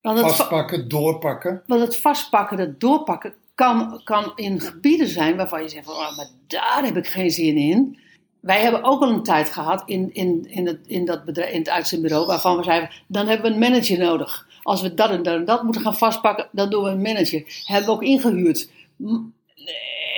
[0.00, 1.62] Want het, va- Vastpakken, doorpakken.
[1.66, 6.16] want het vastpakken, het doorpakken, kan, kan in gebieden zijn waarvan je zegt: van, oh,
[6.16, 7.98] maar daar heb ik geen zin in.
[8.40, 11.58] Wij hebben ook al een tijd gehad in, in, in, het, in, dat bedrijf, in
[11.58, 14.46] het uitzendbureau waarvan we zeiden: dan hebben we een manager nodig.
[14.62, 17.62] Als we dat en dat en dat moeten gaan vastpakken, dan doen we een manager.
[17.64, 18.70] Hebben we ook ingehuurd.
[18.96, 19.32] M-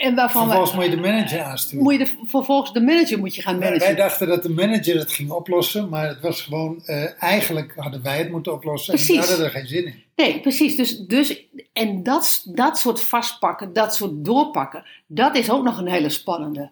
[0.01, 1.83] En waarvan we- Vervolgens moet je de manager aansturen.
[1.85, 3.79] moet je de, vervolgens de manager moet je gaan managen.
[3.79, 8.03] Wij dachten dat de manager het ging oplossen, maar het was gewoon, eh, eigenlijk hadden
[8.03, 9.29] wij het moeten oplossen en we Precies.
[9.29, 10.03] hadden er geen zin in.
[10.17, 10.77] Nee, precies.
[10.77, 15.89] Dus, dus, en dat, dat soort vastpakken, dat soort doorpakken, dat is ook nog een
[15.89, 16.71] hele spannende.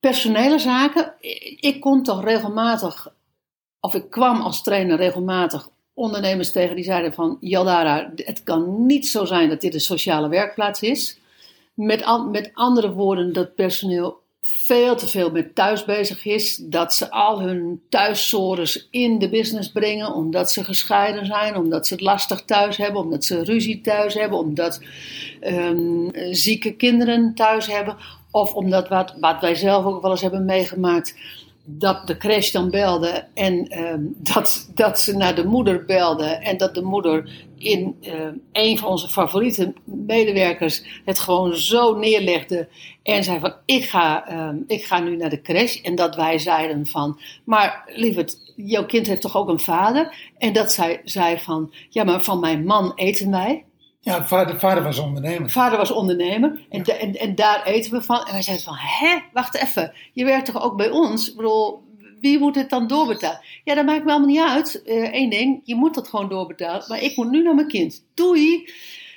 [0.00, 3.08] Personele zaken, ik ik kon toch regelmatig,
[3.80, 9.08] of ik kwam als trainer regelmatig ondernemers tegen die zeiden van, Jaldara, het kan niet
[9.08, 11.18] zo zijn dat dit een sociale werkplaats is.
[11.74, 16.56] Met, met andere woorden, dat personeel veel te veel met thuis bezig is.
[16.56, 20.14] Dat ze al hun thuiszores in de business brengen.
[20.14, 21.56] Omdat ze gescheiden zijn.
[21.56, 23.00] Omdat ze het lastig thuis hebben.
[23.00, 24.38] Omdat ze ruzie thuis hebben.
[24.38, 24.80] Omdat
[25.40, 27.96] ehm, zieke kinderen thuis hebben.
[28.30, 28.88] Of omdat
[29.20, 31.14] wat wij zelf ook wel eens hebben meegemaakt.
[31.64, 36.24] Dat de crash dan belde en ehm, dat, dat ze naar de moeder belde.
[36.24, 42.68] En dat de moeder in ehm, een van onze favoriete medewerkers het gewoon zo neerlegde.
[43.02, 45.80] En zei van, ik ga, ehm, ik ga nu naar de crash.
[45.82, 50.14] En dat wij zeiden van, maar lieverd, jouw kind heeft toch ook een vader?
[50.38, 53.64] En dat zij zei van, ja maar van mijn man eten wij.
[54.04, 55.50] Ja, vader, vader was ondernemer.
[55.50, 58.26] Vader was ondernemer en, en, en daar eten we van.
[58.26, 59.92] En wij zeiden van, hè, wacht even.
[60.12, 61.30] Je werkt toch ook bij ons?
[61.30, 61.82] Ik bedoel,
[62.20, 63.40] wie moet het dan doorbetalen?
[63.64, 64.82] Ja, dat maakt me allemaal niet uit.
[65.12, 66.84] Eén ding, je moet dat gewoon doorbetalen.
[66.88, 68.04] Maar ik moet nu naar mijn kind.
[68.14, 68.70] Doei!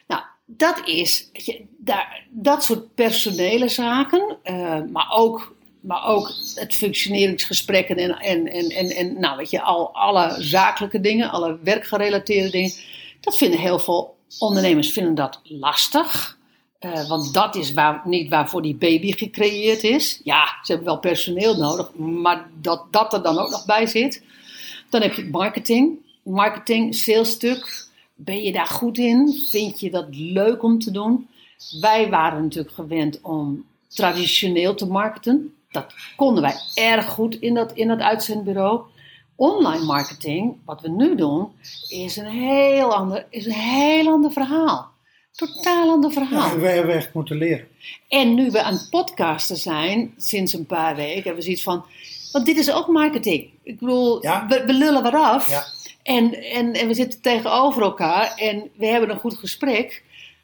[0.08, 4.38] Nou, dat is, je, daar, dat soort personele zaken.
[4.44, 5.54] eh, maar ook...
[5.80, 11.00] Maar ook het functioneringsgesprekken en, en, en, en, en nou weet je, al, alle zakelijke
[11.00, 12.72] dingen, alle werkgerelateerde dingen.
[13.20, 16.38] Dat vinden heel veel ondernemers vinden dat lastig.
[16.80, 20.22] Eh, want dat is niet waarvoor die baby gecreëerd is.
[20.24, 24.24] Ja, ze hebben wel personeel nodig, maar dat dat er dan ook nog bij zit.
[24.90, 25.98] Dan heb je marketing.
[26.24, 27.88] Marketing, salesstuk.
[28.16, 29.46] Ben je daar goed in?
[29.50, 31.28] Vind je dat leuk om te doen?
[31.80, 35.54] Wij waren natuurlijk gewend om traditioneel te marketen.
[35.70, 38.82] Dat konden wij erg goed in dat, in dat uitzendbureau.
[39.36, 41.52] Online marketing, wat we nu doen,
[41.88, 44.94] is een heel ander, is een heel ander verhaal.
[45.32, 46.50] Totaal ander verhaal.
[46.50, 47.68] Ja, wij hebben echt moeten leren.
[48.08, 51.86] En nu we aan het podcasten zijn, sinds een paar weken, hebben we zoiets van...
[52.32, 53.50] Want dit is ook marketing.
[53.64, 54.48] Ik bedoel, Ja.
[54.48, 55.50] we, we lullen wat af.
[55.50, 55.64] Ja.
[56.04, 60.04] En, en, en we zitten tegenover elkaar en we hebben een goed gesprek.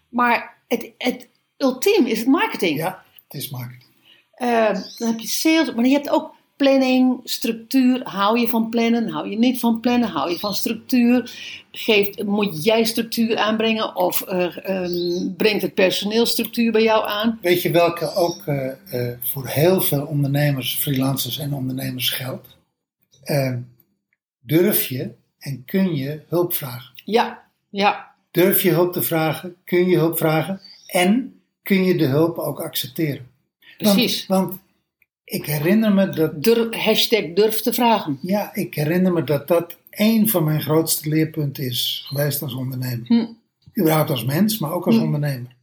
[0.09, 2.77] Maar het, het ultiem is het marketing.
[2.77, 3.89] Ja, het is marketing.
[4.33, 8.01] Eh, dan heb je sales, maar je hebt ook planning, structuur.
[8.03, 9.09] Hou je van plannen?
[9.09, 10.09] Hou je niet van plannen?
[10.09, 11.31] Hou je van structuur?
[11.71, 17.39] Geeft, moet jij structuur aanbrengen of eh, ehm, brengt het personeel structuur bij jou aan?
[17.41, 22.47] Weet je welke ook eh, eh, voor heel veel ondernemers, freelancers en ondernemers geldt?
[23.23, 23.55] Eh,
[24.39, 26.91] durf je en kun je hulp vragen?
[27.05, 29.55] Ja, ja, Durf je hulp te vragen?
[29.63, 30.61] Kun je hulp vragen?
[30.87, 33.29] En kun je de hulp ook accepteren?
[33.77, 34.27] Want- precies.
[34.27, 34.59] Want,
[35.31, 38.17] ik herinner me dat, Dur, hashtag durf te vragen.
[38.21, 43.05] ja, ik herinner me dat dat één van mijn grootste leerpunten is geweest als ondernemer.
[43.07, 43.25] Hm.
[43.79, 45.03] Überhaupt als mens, maar ook als Hm.
[45.03, 45.55] ondernemer.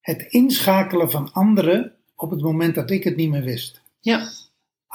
[0.00, 3.80] Het inschakelen van anderen op het moment dat ik het niet meer wist.
[4.00, 4.28] Ja,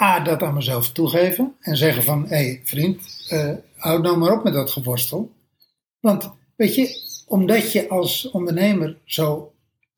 [0.02, 4.32] A, dat aan mezelf toegeven en zeggen van, hé hey, vriend, eh houd nou maar
[4.38, 5.32] op met dat geworstel.
[6.00, 9.52] Want weet je, omdat je als ondernemer zo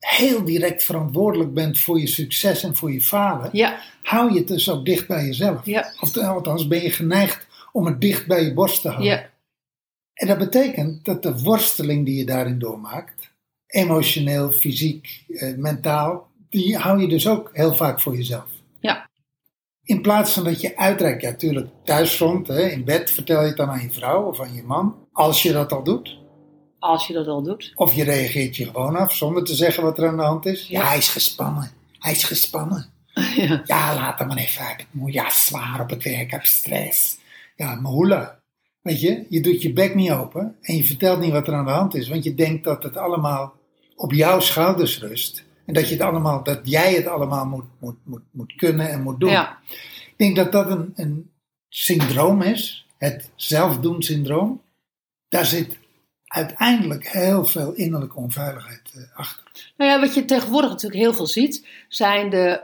[0.04, 4.48] heel direct verantwoordelijk bent voor je succes en voor je falen, ja, hou je het
[4.48, 5.66] dus ook dicht bij jezelf.
[5.66, 9.10] ja, Of althans ben je geneigd om het dicht bij je borst te houden.
[9.12, 9.30] ja,
[10.14, 13.32] En dat betekent dat de worsteling die je daarin doormaakt,
[13.66, 18.46] emotioneel, fysiek, eh, mentaal, die hou je dus ook heel vaak voor jezelf.
[18.80, 19.08] ja,
[19.82, 23.56] In plaats van dat je uitreikt, ja, natuurlijk thuisfront, hè, in bed vertel je het
[23.56, 26.18] dan aan je vrouw of aan je man, als je dat al doet.
[26.84, 27.72] Als je dat al doet.
[27.74, 30.66] Of je reageert je gewoon af zonder te zeggen wat er aan de hand is.
[30.66, 31.70] Ja, hij is gespannen.
[31.98, 32.86] Hij is gespannen.
[33.36, 34.64] Ja, Ja, laat hem maar even.
[34.90, 36.20] Moe- Ja, zwaar op het werk.
[36.20, 37.18] Ik heb stress.
[37.56, 38.40] Ja, mahula.
[38.80, 41.64] Weet je, je doet je bek niet open en je vertelt niet wat er aan
[41.64, 42.08] de hand is.
[42.08, 43.54] Want je denkt dat het allemaal
[43.96, 45.44] op jouw schouders rust.
[45.66, 49.02] En dat, je het allemaal, dat jij het allemaal moet, moet, moet, moet kunnen en
[49.02, 49.30] moet doen.
[49.30, 51.30] ja, Ik denk dat dat een, een
[51.68, 52.86] syndroom is.
[52.98, 54.62] Het zelfdoen syndroom.
[55.28, 55.78] Daar zit
[56.34, 59.72] uiteindelijk heel veel innerlijke onveiligheid eh, achter.
[59.76, 62.60] Nou ja, wat je tegenwoordig natuurlijk heel veel ziet, zijn de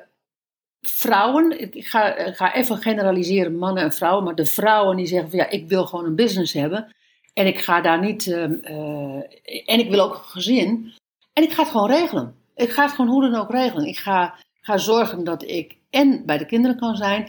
[0.81, 1.61] vrouwen.
[1.75, 5.39] Ik ga, ik ga even generaliseren, mannen en vrouwen, maar de vrouwen die zeggen van
[5.39, 6.95] ja, ik wil gewoon een business hebben.
[7.35, 8.27] En ik ga daar niet.
[8.27, 10.93] ehm, eh, en ik wil ook een gezin.
[11.33, 12.35] En ik ga het gewoon regelen.
[12.55, 13.87] Ik ga het gewoon hoe dan ook regelen.
[13.87, 17.29] Ik ga, ga zorgen dat ik en bij de kinderen kan zijn.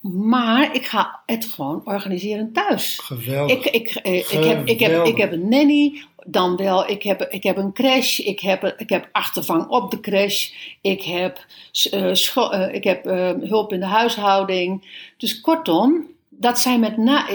[0.00, 2.98] Maar ik ga het gewoon organiseren thuis.
[2.98, 3.56] Geweldig.
[3.56, 7.22] Ik, ik, eh, ik, heb, ik, heb, ik heb een nanny, dan wel, ik heb,
[7.22, 11.46] ik heb een crash, ik heb, ik heb achtervang op de crash, ik heb,
[11.90, 13.04] eh, eh, ik heb
[13.40, 14.84] hulp in de huishouding.
[15.16, 17.28] Dus kortom, dat zijn met na,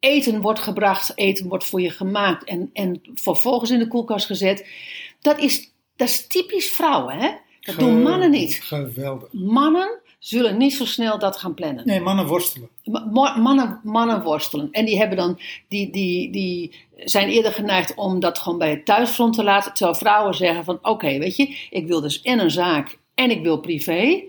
[0.00, 4.66] eten wordt gebracht, eten wordt voor je gemaakt en, en vervolgens in de koelkast gezet.
[5.20, 7.28] Dat is, dat is typisch vrouwen, hè?
[7.60, 8.60] Dat doen mannen niet.
[8.62, 9.32] Geweldig.
[9.32, 11.86] Mannen zullen niet zo snel dat gaan plannen.
[11.86, 12.68] Nee, mannen worstelen.
[12.84, 14.68] Ma- ma- Mannen, mannen worstelen.
[14.70, 18.84] En die, hebben dan, die, die, die zijn eerder geneigd om dat gewoon bij het
[18.84, 19.72] thuisfront te laten.
[19.74, 23.42] Terwijl vrouwen zeggen van oké, weet je, ik wil dus en een zaak en ik
[23.42, 24.22] wil privé.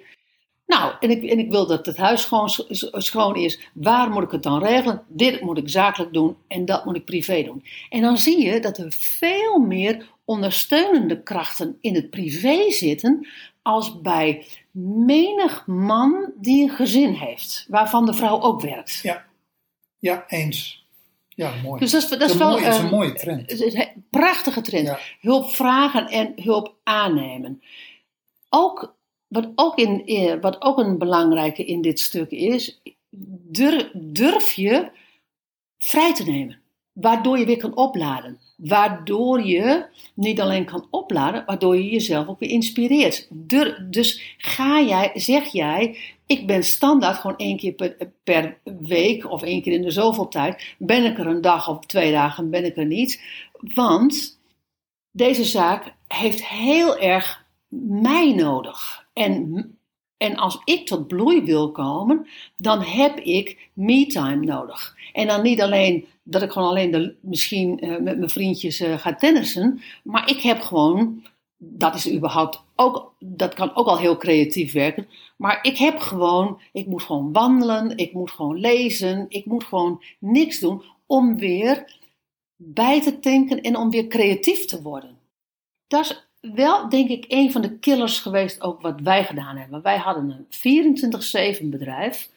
[0.66, 3.60] Nou, en ik, en ik wil dat het huis gewoon sch- sch- schoon is.
[3.74, 5.04] Waar moet ik het dan regelen?
[5.08, 7.64] Dit moet ik zakelijk doen en dat moet ik privé doen.
[7.90, 13.28] En dan zie je dat er veel meer ondersteunende krachten in het privé zitten
[13.70, 14.46] als bij
[15.06, 19.00] menig man die een gezin heeft, waarvan de vrouw ook werkt.
[19.04, 19.26] Ja,
[19.98, 20.88] ja eens.
[21.28, 21.80] Ja, mooi.
[21.80, 23.62] Dus dat is, dat is een wel mooie, is een mooie trend.
[23.62, 24.88] een prachtige trend.
[24.88, 25.00] Ja.
[25.20, 27.62] Hulp vragen en hulp aannemen.
[28.50, 28.96] Ook,
[29.28, 32.82] wat, ook in, eh, wat ook een belangrijke in dit stuk is,
[33.50, 34.92] durf, durf je
[35.78, 36.62] vrij te nemen.
[36.94, 38.40] Waardoor je weer kan opladen.
[38.60, 43.28] Waardoor je niet alleen kan opladen, waardoor je jezelf ook weer inspireert.
[43.92, 49.44] Dus ga jij, zeg jij, ik ben standaard gewoon één keer per, per week of
[49.44, 50.76] één keer in de zoveel tijd.
[50.78, 53.22] Ben ik er een dag of twee dagen, ben ik er niet.
[53.74, 54.40] Want
[55.12, 57.46] deze zaak heeft heel erg
[57.88, 59.08] mij nodig.
[59.14, 59.79] En,
[60.20, 64.96] en als ik tot bloei wil komen, dan heb ik me-time nodig.
[65.14, 68.98] En dan niet alleen dat ik gewoon alleen de, misschien eh, met mijn vriendjes eh,
[68.98, 71.24] ga tennissen, maar ik heb gewoon,
[71.58, 75.08] dat is überhaupt ook, dat kan ook al heel creatief werken,
[75.38, 80.04] maar ik heb gewoon, ik moet gewoon wandelen, ik moet gewoon lezen, ik moet gewoon
[80.20, 81.98] niks doen om weer
[82.56, 85.18] bij te tanken en om weer creatief te worden.
[85.88, 89.82] Dat is wel, denk ik, een van de killers geweest ook wat wij gedaan hebben.
[89.82, 92.30] Wij hadden een 24-7 bedrijf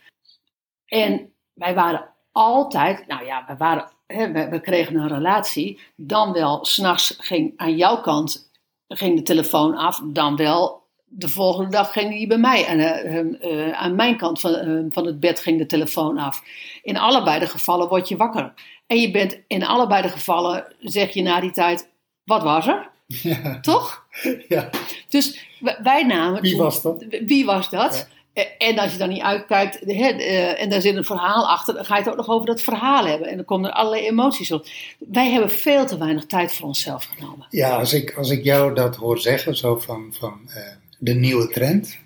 [0.87, 6.65] en wij waren altijd, nou ja, we, waren, hè, we, kregen een relatie, dan wel,
[6.65, 8.51] s'nachts ging aan jouw kant
[8.89, 12.67] ging de telefoon af, dan wel de volgende dag ging die bij mij.
[12.67, 16.43] En eh, eh, aan mijn kant van, eh, van het bed ging de telefoon af.
[16.83, 18.53] In allebei de gevallen word je wakker.
[18.87, 21.91] En je bent in allebei de gevallen, zeg je na die tijd,
[22.25, 22.91] wat was er?
[23.07, 24.07] Ja, Toch?
[24.49, 24.71] ja.
[25.09, 25.39] Dus
[25.83, 26.43] wij namen.
[26.43, 27.05] Wie was dat?
[27.27, 28.09] Wie was dat?
[28.33, 30.07] Eh, En als je dan niet uitkijkt hè,
[30.53, 33.07] en daar zit een verhaal achter, dan ga je het ook nog over dat verhaal
[33.07, 33.29] hebben.
[33.29, 34.67] En dan komen er allerlei emoties op.
[34.99, 37.47] Wij hebben veel te weinig tijd voor onszelf genomen.
[37.51, 40.63] Ja, als ik, als ik jou dat hoor zeggen, zo van, van eh,
[40.99, 41.99] de nieuwe trend,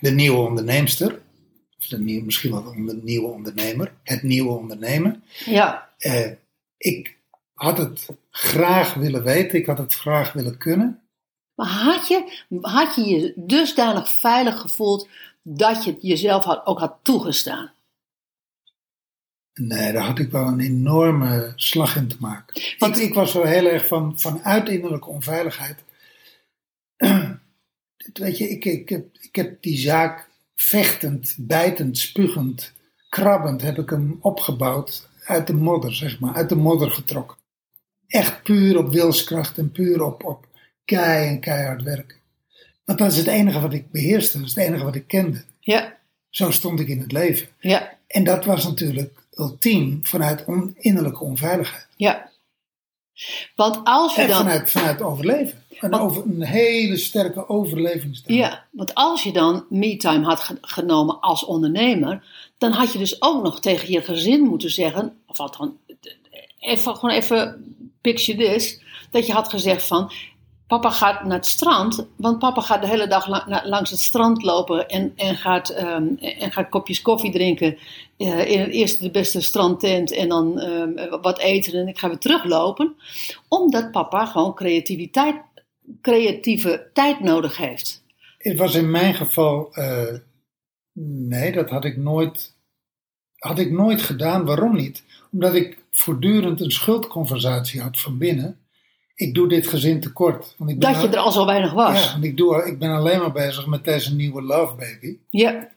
[0.00, 1.20] de nieuwe onderneemster,
[1.78, 5.22] of de nieuwe, misschien wel de nieuwe ondernemer, het nieuwe ondernemen.
[5.44, 6.30] Ja, Eh,
[6.76, 7.16] ik
[7.54, 11.02] had het graag willen weten, ik had het graag willen kunnen.
[11.54, 15.08] maar had je, had je je dusdanig veilig gevoeld
[15.42, 17.72] dat je het jezelf had, ook had toegestaan?
[19.54, 22.62] Nee, daar had ik wel een enorme slag in te maken.
[22.78, 25.84] Want- ik, ik was wel heel erg van, vanuit innerlijke onveiligheid.
[28.12, 32.72] Weet je, ik, ik, heb, ik heb die zaak vechtend, bijtend, spugend,
[33.08, 37.36] krabbend heb ik hem opgebouwd uit de modder, zeg maar, uit de modder getrokken.
[38.12, 40.46] Echt puur op wilskracht en puur op, op
[40.84, 42.16] kei en keihard werken.
[42.84, 45.42] Want dat is het enige wat ik beheerste, dat is het enige wat ik kende.
[45.60, 45.98] Ja,
[46.30, 47.48] Zo stond ik in het leven.
[47.60, 51.86] ja, En dat was natuurlijk ultiem vanuit on- innerlijke onveiligheid.
[51.96, 52.30] ja.
[53.56, 54.36] Want als je dan...
[54.36, 55.62] vanuit, vanuit overleven.
[55.80, 58.38] Een, over, een hele sterke overlevingsdrang.
[58.38, 62.24] Ja, want als je dan me-time had ge- genomen als ondernemer,
[62.58, 65.76] dan had je dus ook nog tegen je gezin moeten zeggen, of wat dan,
[66.58, 67.64] even, gewoon even
[68.02, 68.80] picture this,
[69.10, 70.12] dat je had gezegd van,
[70.66, 73.26] papa gaat naar het strand, want papa gaat de hele dag
[73.64, 77.78] langs het strand lopen en, en, gaat, ehm, en gaat kopjes koffie drinken
[78.16, 82.08] eh, in het eerste de beste strandtent en dan ehm, wat eten en ik ga
[82.08, 82.94] weer teruglopen,
[83.48, 85.36] omdat papa gewoon creativiteit,
[86.00, 88.02] creatieve tijd nodig heeft.
[88.38, 90.14] Het was in mijn geval, eh,
[91.28, 92.54] nee, dat had ik nooit,
[93.36, 94.44] had ik nooit gedaan.
[94.44, 95.02] Waarom niet?
[95.32, 98.58] Omdat ik voortdurend een schuldconversatie had van binnen.
[99.14, 100.54] Ik doe dit gezin tekort.
[100.58, 102.04] Want ik ben Dat je er al zo weinig was.
[102.04, 105.16] Ja, want ik, doe, ik ben alleen maar bezig met deze nieuwe love baby.
[105.30, 105.68] Ja,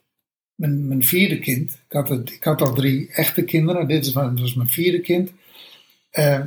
[0.55, 1.71] Mijn, mijn vierde kind.
[1.71, 3.87] Ik had, het, ik had al drie echte kinderen.
[3.87, 5.31] Dit is, was mijn vierde kind.
[6.09, 6.41] Eh,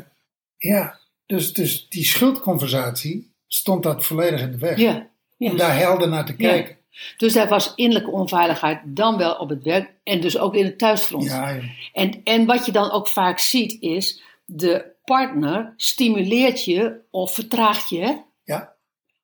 [0.57, 4.79] ja, dus, dus die schuldconversatie stond dat volledig in de weg.
[4.79, 5.09] ja.
[5.37, 5.51] ja.
[5.51, 6.77] Om daar helder naar te kijken.
[7.17, 10.79] Dus daar was innerlijke onveiligheid dan wel op het werk en dus ook in het
[10.79, 11.25] thuisfront.
[11.25, 11.65] Ja, joh.
[11.93, 17.89] En, en wat je dan ook vaak ziet is, de partner stimuleert je of vertraagt
[17.89, 18.01] je.
[18.01, 18.15] hè?
[18.45, 18.77] ja.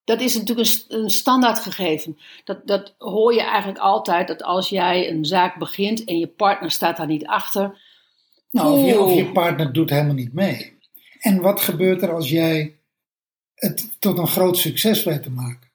[0.05, 2.19] Dat is natuurlijk een, een standaard gegeven.
[2.45, 6.71] Dat, dat hoor je eigenlijk altijd, dat als jij een zaak begint en je partner
[6.71, 7.79] staat daar niet achter.
[8.51, 10.79] Nou, of je, of je partner doet helemaal niet mee.
[11.21, 12.79] En wat gebeurt er als jij
[13.55, 15.71] het tot een groot succes weet te maken?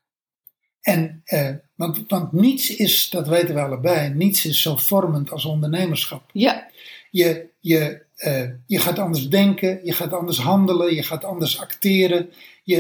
[0.82, 5.46] En, eh, want, want niets is, dat weten we allebei, niets is zo vormend als
[5.46, 6.24] ondernemerschap.
[6.34, 6.68] Ja,
[7.12, 12.30] Je, je, eh, je gaat anders denken, je gaat anders handelen, je gaat anders acteren.
[12.64, 12.76] Je,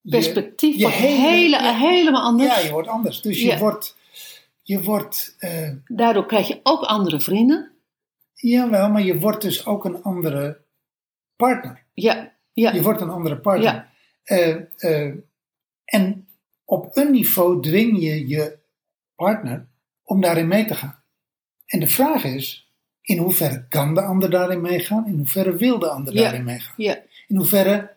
[0.00, 1.76] je- perspectief je wordt hele- hele, ja.
[1.78, 2.54] helemaal anders.
[2.54, 3.20] Ja, je wordt anders.
[3.20, 3.96] Dus je wordt,
[4.62, 7.70] je wordt eh, Daardoor krijg je ook andere vrienden.
[8.34, 10.60] jawel, maar je wordt dus ook een andere
[11.36, 11.82] partner.
[11.94, 13.72] Ja, ja, Je wordt een andere partner.
[14.24, 14.58] Ja.
[14.76, 15.12] Eh,
[15.84, 16.28] en
[16.70, 18.58] op een niveau dwing je je
[19.14, 19.66] partner
[20.04, 21.02] om daarin mee te gaan.
[21.66, 22.70] En de vraag is,
[23.02, 25.06] in hoeverre kan de ander daarin meegaan?
[25.06, 26.22] In hoeverre wil de ander Ja.
[26.22, 26.74] daarin meegaan?
[26.76, 26.98] ja,
[27.28, 27.90] In hoeverre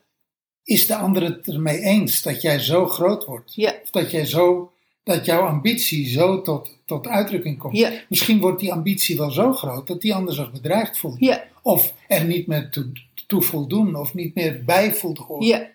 [0.63, 3.55] is de ander het ermee eens dat jij zo groot wordt?
[3.55, 4.71] ja, Of dat, jij zo,
[5.03, 7.77] dat jouw ambitie zo tot, tot uitdrukking komt?
[7.77, 7.91] Ja.
[8.09, 11.19] Misschien wordt die ambitie wel zo groot dat die ander zich bedreigd voelt.
[11.19, 12.91] ja, Of er niet meer toe,
[13.27, 15.47] toe voldoen of niet meer bij voelt horen.
[15.47, 15.67] ja,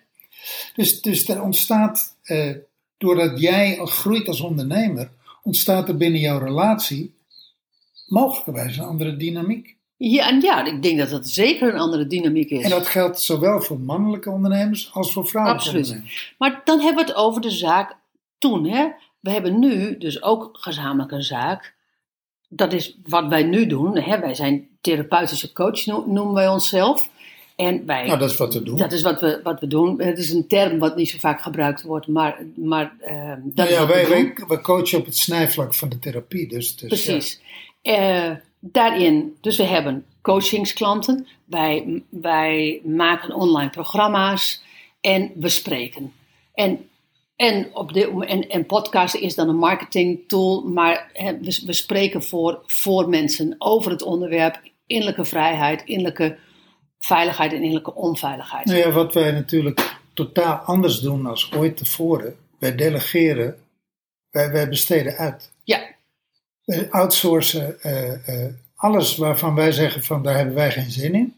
[0.75, 2.55] Dus, dus er ontstaat, eh,
[2.99, 5.11] doordat jij groeit als ondernemer,
[5.43, 7.13] ontstaat er binnen jouw relatie
[8.07, 9.77] mogelijkerwijs een andere dynamiek.
[9.97, 10.27] ja.
[10.27, 12.63] En ja, ik denk dat dat zeker een andere dynamiek is.
[12.63, 15.85] En dat geldt zowel voor mannelijke ondernemers als voor vrouwelijke Absoluut.
[15.87, 16.35] ondernemers.
[16.37, 17.97] Maar dan hebben we het over de zaak
[18.37, 18.65] toen.
[18.65, 18.87] Hè?
[19.19, 21.75] We hebben nu dus ook gezamenlijk een zaak.
[22.49, 23.97] Dat is wat wij nu doen.
[23.97, 24.19] Hè?
[24.19, 27.09] Wij zijn therapeutische coach, no- noemen wij onszelf.
[27.59, 28.77] En wij, Nou, dat is wat we doen.
[28.77, 30.01] dat is wat we, wat we doen.
[30.01, 33.69] Het is een term wat niet zo vaak gebruikt wordt, maar, maar eh, dat Nou
[33.69, 36.47] ja, wij, wij, wij coachen op het snijvlak van de therapie.
[36.47, 37.41] Dus, dus Precies.
[37.81, 44.63] Eh, daarin, dus we hebben coachingsklanten, wij, wij maken online programma's
[45.01, 46.13] en we spreken.
[46.53, 46.89] En,
[47.35, 52.23] en, op moment- en, en podcasten is dan een marketing tool, maar we, we spreken
[52.23, 56.37] voor, voor mensen over het onderwerp innerlijke vrijheid, innerlijke
[56.99, 58.65] veiligheid en innerlijke onveiligheid.
[58.65, 62.35] Nou ja, wat wij natuurlijk totaal anders doen als ooit tevoren.
[62.59, 63.57] Wij delegeren,
[64.29, 65.51] wij, wij besteden uit.
[65.63, 65.81] Ja,
[66.65, 71.35] We outsourcen eh, eh, alles waarvan wij zeggen van daar hebben wij geen zin in.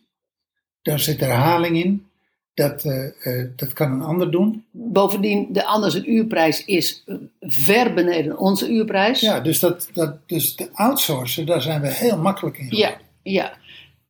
[0.81, 2.05] Daar zit herhaling in.
[2.53, 4.65] Dat, eh, dat kan een ander doen.
[4.71, 7.03] bovendien, de anders een uurprijs is
[7.39, 9.19] ver beneden onze uurprijs.
[9.19, 12.67] Ja, dus, dat, dat, dus de outsourcen, daar zijn we heel makkelijk in.
[12.69, 13.57] Ja, ja.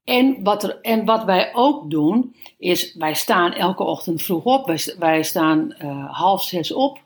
[0.04, 4.66] En wat, er, en wat wij ook doen, is wij staan elke ochtend vroeg op.
[4.66, 7.00] Wij, st- wij staan eh, half zes op.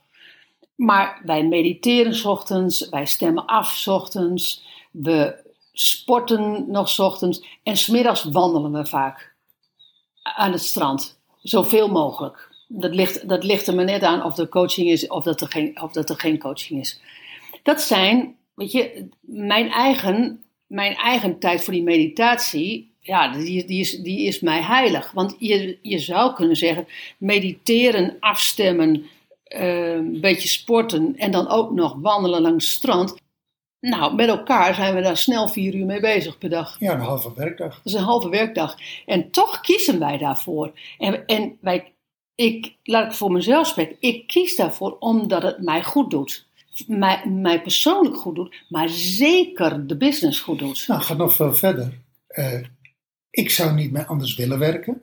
[0.76, 5.44] Maar wij mediteren 's ochtends, wij stemmen af 's ochtends, we
[5.74, 9.36] sporten nog 's ochtends en smiddags wandelen we vaak
[10.22, 11.20] aan het strand.
[11.42, 12.54] Zoveel mogelijk.
[12.68, 15.48] Dat ligt, dat ligt er maar net aan of er coaching is of dat er
[15.48, 17.00] geen, of dat er geen coaching is.
[17.64, 23.80] Dat zijn, weet je, mijn eigen mijn eigen tijd voor die meditatie, ja, die, die,
[23.80, 25.12] is, die is mij heilig.
[25.12, 26.88] Want je, je zou kunnen zeggen,
[27.18, 29.06] mediteren, afstemmen,
[29.44, 33.16] eh, een beetje sporten en dan ook nog wandelen langs het strand.
[33.80, 36.80] Nou, met elkaar zijn we daar snel vier uur mee bezig per dag.
[36.80, 37.76] Ja, een halve werkdag.
[37.76, 38.78] Dat is een halve werkdag.
[39.06, 40.72] En toch kiezen wij daarvoor.
[40.98, 41.94] En, en wij,
[42.36, 46.48] ik, laat ik voor mezelf spreken, ik kies daarvoor omdat het mij goed doet.
[46.88, 50.88] Mij, mij persoonlijk goed doet, maar zeker de business goed doet.
[50.88, 52.02] Nou, gaat nog veel verder.
[52.28, 52.62] Eh,
[53.30, 55.02] ik zou niet meer anders willen werken.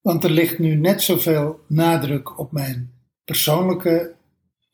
[0.00, 2.92] Want er ligt nu net zoveel nadruk op mijn
[3.24, 4.14] persoonlijke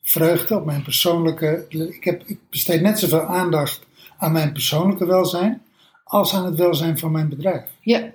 [0.01, 1.65] vreugde, op mijn persoonlijke.
[1.69, 3.85] Ik, heb, ik besteed net zoveel aandacht
[4.17, 5.61] aan mijn persoonlijke welzijn
[6.03, 7.63] als aan het welzijn van mijn bedrijf.
[7.81, 8.11] Ja,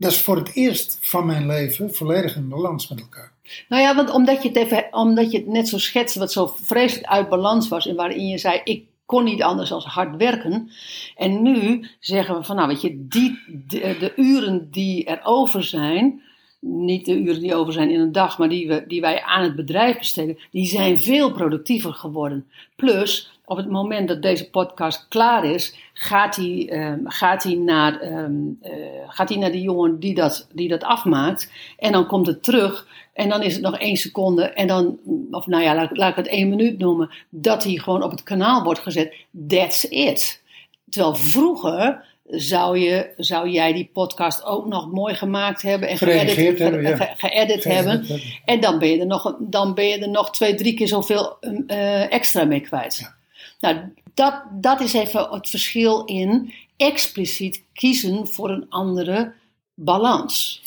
[0.00, 3.32] Dat is voor het eerst van mijn leven volledig in balans met elkaar.
[3.68, 6.54] Nou ja, want omdat je het, even, omdat je het net zo schetste, wat zo
[6.62, 10.70] vreselijk uit balans was, en waarin je zei: ik kon niet anders dan hard werken.
[11.16, 15.64] En nu zeggen we van, nou weet je, die, de, de uren die er over
[15.64, 16.22] zijn,
[16.60, 19.42] niet de uren die over zijn in een dag, maar die, we, die wij aan
[19.42, 22.46] het bedrijf besteden, die zijn veel productiever geworden.
[22.76, 28.00] Plus, op het moment dat deze podcast klaar is, gaat hij, ehm, gaat hij, naar,
[28.00, 28.72] ehm, eh,
[29.06, 31.50] gaat hij naar die jongen die dat, die dat afmaakt.
[31.78, 32.86] En dan komt het terug.
[33.12, 34.42] En dan is het nog één seconde.
[34.42, 34.98] En dan,
[35.30, 37.10] of nou ja, laat, laat ik het één minuut noemen.
[37.28, 39.14] Dat hij gewoon op het kanaal wordt gezet.
[39.48, 40.42] That's it.
[40.88, 45.88] Terwijl vroeger zou, je, zou jij die podcast ook nog mooi gemaakt hebben.
[45.88, 46.96] En Gereageerd hebben, ja.
[46.96, 48.06] ge- geëdit hebben.
[48.44, 51.36] En dan ben je er nog, dan ben je er nog twee, drie keer zoveel
[51.66, 52.96] eh, extra mee kwijt.
[52.96, 53.18] Ja.
[53.60, 59.32] Nou, dat, dat is even het verschil in expliciet kiezen voor een andere
[59.74, 60.62] balans.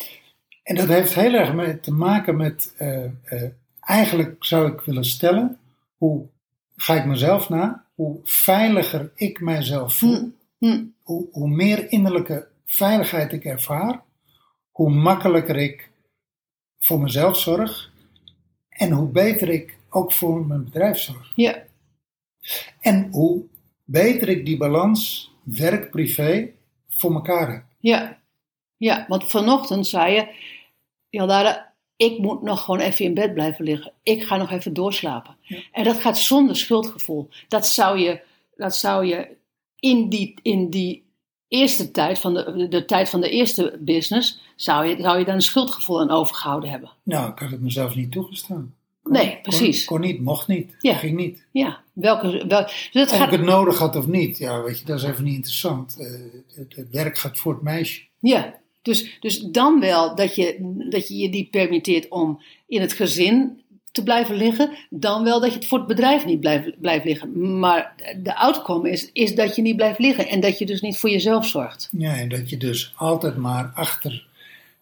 [0.62, 5.04] En dat heeft heel erg mee te maken met, eh, eh, eigenlijk zou ik willen
[5.04, 5.58] stellen,
[5.96, 6.26] hoe
[6.76, 12.46] ga ik mezelf na, hoe veiliger ik mijzelf voel, Hm, hm, hoe, hoe meer innerlijke
[12.66, 14.02] veiligheid ik ervaar,
[14.70, 15.90] hoe makkelijker ik
[16.78, 17.92] voor mezelf zorg
[18.68, 21.32] en hoe beter ik ook voor mijn bedrijf zorg.
[21.34, 21.62] ja,
[22.80, 23.44] En hoe
[23.84, 26.50] beter ik die balans werk-privé
[26.88, 27.64] voor elkaar heb.
[27.78, 28.22] ja,
[28.76, 30.28] ja, want vanochtend zei je,
[31.10, 33.92] Jaldara, ik moet nog gewoon even in bed blijven liggen.
[34.02, 35.36] Ik ga nog even doorslapen.
[35.72, 37.28] En dat gaat zonder schuldgevoel.
[37.48, 38.22] Dat zou je,
[38.56, 39.28] dat zou je
[39.78, 41.04] in, die, in die
[41.48, 45.34] eerste tijd, van de, de tijd van de eerste business, zou je, zou je daar
[45.34, 46.90] een schuldgevoel aan overgehouden hebben.
[47.02, 48.74] Nou, ik had het mezelf niet toegestaan.
[49.04, 49.84] Kon- Nee, precies.
[49.84, 50.94] Kon, kon niet, mocht niet, Ja.
[50.94, 51.44] ging niet.
[51.50, 54.78] Ja, welke, wel, dus het Of ik gaat, het nodig had of niet, ja, weet
[54.78, 55.96] je, dat is even niet interessant.
[55.98, 56.06] Eh,
[56.54, 58.02] het, het werk gaat voor het meisje.
[58.18, 60.56] Ja, dus, dus dan wel dat je,
[60.90, 65.50] dat je je niet permitteert om in het gezin te blijven liggen, dan wel dat
[65.52, 67.58] je het voor het bedrijf niet blijft, blijft liggen.
[67.58, 70.98] Maar de outcome is, is dat je niet blijft liggen en dat je dus niet
[70.98, 71.88] voor jezelf zorgt.
[71.98, 74.26] Ja, en dat je dus altijd maar achter.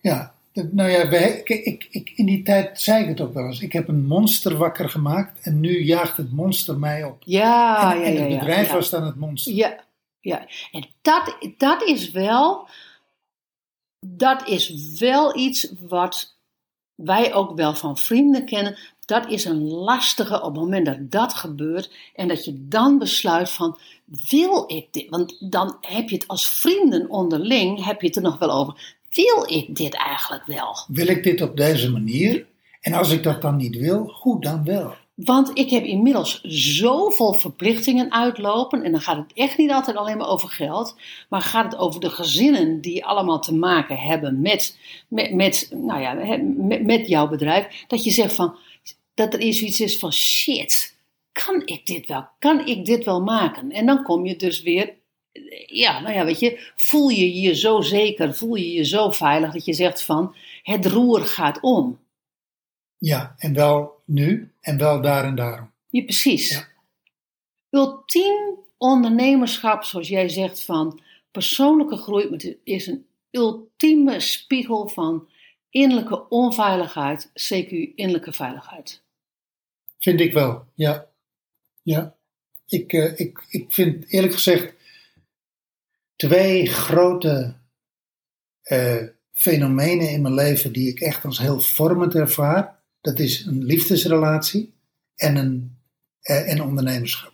[0.00, 3.34] Ja, dat- nou ja, wij, ik, ik, ik, in die tijd zei ik het ook
[3.34, 3.60] wel eens.
[3.60, 7.22] Ik heb een monster wakker gemaakt en nu jaagt het monster mij op.
[7.24, 8.74] Ja, en, ja, en het ja, bedrijf ja.
[8.74, 9.52] was dan het monster.
[9.52, 9.84] Ja,
[10.20, 10.46] ja.
[10.72, 12.68] En dat, dat is wel,
[14.00, 16.36] dat is wel iets wat
[16.94, 18.78] wij ook wel van vrienden kennen.
[19.04, 23.50] Dat is een lastige op het moment dat dat gebeurt en dat je dan besluit
[23.50, 23.78] van,
[24.28, 25.08] wil ik dit?
[25.08, 28.96] Want dan heb je het als vrienden onderling, heb je het er nog wel over.
[29.12, 30.76] Wil ik dit eigenlijk wel?
[30.88, 32.46] Wil ik dit op deze manier?
[32.80, 34.94] En als ik dat dan niet wil, goed dan wel.
[35.14, 38.82] Want ik heb inmiddels zoveel verplichtingen uitlopen.
[38.82, 40.96] En dan gaat het echt niet altijd alleen maar over geld.
[41.28, 46.00] Maar gaat het over de gezinnen die allemaal te maken hebben met, met, met, nou
[46.00, 47.84] ja, met, met jouw bedrijf.
[47.86, 48.56] Dat je zegt van,
[49.14, 50.96] dat er iets iets is van shit.
[51.32, 52.26] Kan ik dit wel?
[52.38, 53.70] Kan ik dit wel maken?
[53.70, 54.94] En dan kom je dus weer,
[55.66, 59.52] ja, nou ja, weet je, voel je je zo zeker, voel je je zo veilig
[59.52, 62.00] dat je zegt van, het roer gaat om.
[62.98, 65.72] Ja, en wel nu en wel daar en daarom.
[65.88, 66.50] Ja, precies.
[66.50, 66.68] Ja.
[67.70, 75.28] Ultiem ondernemerschap, zoals jij zegt, van persoonlijke groei, is een ultieme spiegel van
[75.70, 79.02] innerlijke onveiligheid, CQ innerlijke veiligheid.
[79.98, 81.06] Vind ik wel, ja.
[81.82, 82.16] Ja.
[82.66, 84.74] Ik, eh, ik, ik vind eerlijk gezegd
[86.28, 87.54] twee grote
[88.62, 88.96] eh,
[89.32, 92.82] fenomenen in mijn leven die ik echt als heel vormend ervaar.
[93.00, 94.74] Dat is een liefdesrelatie
[95.16, 95.78] en een
[96.20, 97.32] eh, en ondernemerschap.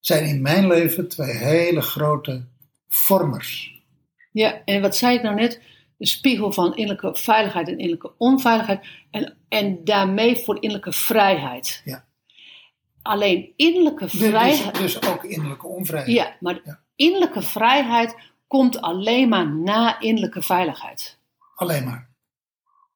[0.00, 2.44] Zijn in mijn leven twee hele grote
[2.88, 3.82] vormers.
[4.32, 5.60] Ja, en wat zei ik nou net?
[5.96, 8.86] De spiegel van innerlijke veiligheid en innerlijke onveiligheid.
[9.10, 11.82] En, en daarmee voor innerlijke vrijheid.
[11.84, 12.04] Ja.
[13.02, 14.74] alleen innerlijke Dus, vrijheid.
[14.74, 16.16] dus, dus ook innerlijke onvrijheid.
[16.16, 16.81] Ja, maar Ja.
[16.96, 18.16] Innerlijke vrijheid
[18.46, 21.18] komt alleen maar na innerlijke veiligheid.
[21.54, 22.10] Alleen maar.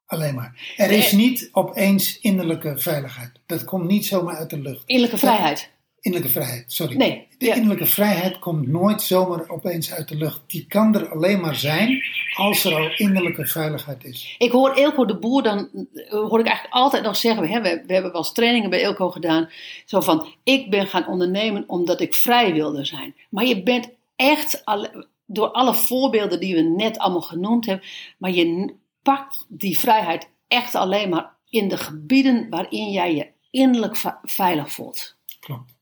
[0.07, 0.75] Alleen maar.
[0.77, 3.33] Er is niet opeens innerlijke veiligheid.
[3.47, 4.83] Dat komt niet zomaar uit de lucht.
[4.87, 5.71] Innerlijke vrijheid.
[6.07, 6.97] Innerlijke vrijheid, sorry.
[6.97, 7.55] Nee, De ja.
[7.55, 10.41] innerlijke vrijheid komt nooit zomaar opeens uit de lucht.
[10.47, 12.03] Die kan er alleen maar zijn
[12.37, 14.35] als er al innerlijke veiligheid is.
[14.39, 15.69] Ik hoor Eelco de Boer dan,
[16.09, 19.11] hoor ik eigenlijk altijd nog zeggen, hè, we, we hebben wel eens trainingen bij Eelco
[19.11, 19.49] gedaan,
[19.85, 23.15] zo van, ik ben gaan ondernemen omdat ik vrij wilde zijn.
[23.31, 27.87] Maar je bent echt, alle- door alle voorbeelden die we net allemaal genoemd hebben,
[28.19, 33.97] maar je pakt die vrijheid echt alleen maar in de gebieden waarin jij je innerlijk
[34.23, 35.17] veilig voelt.
[35.41, 35.75] Klopt.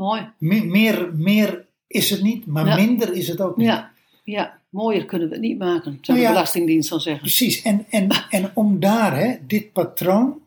[0.00, 0.32] Mooi.
[0.38, 2.74] Me- meer, meer is het niet, maar Ja.
[2.74, 3.66] minder is het ook niet.
[3.66, 3.90] Ja,
[4.24, 6.32] ja, mooier kunnen we het niet maken, zou Nou de.
[6.32, 7.22] Belastingdienst dan zeggen.
[7.22, 7.62] Precies.
[7.62, 10.42] En, en, en om daar, hè, dit patroon,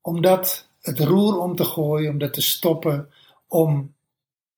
[0.00, 3.08] om dat het roer om te gooien, om dat te stoppen,
[3.46, 3.94] om,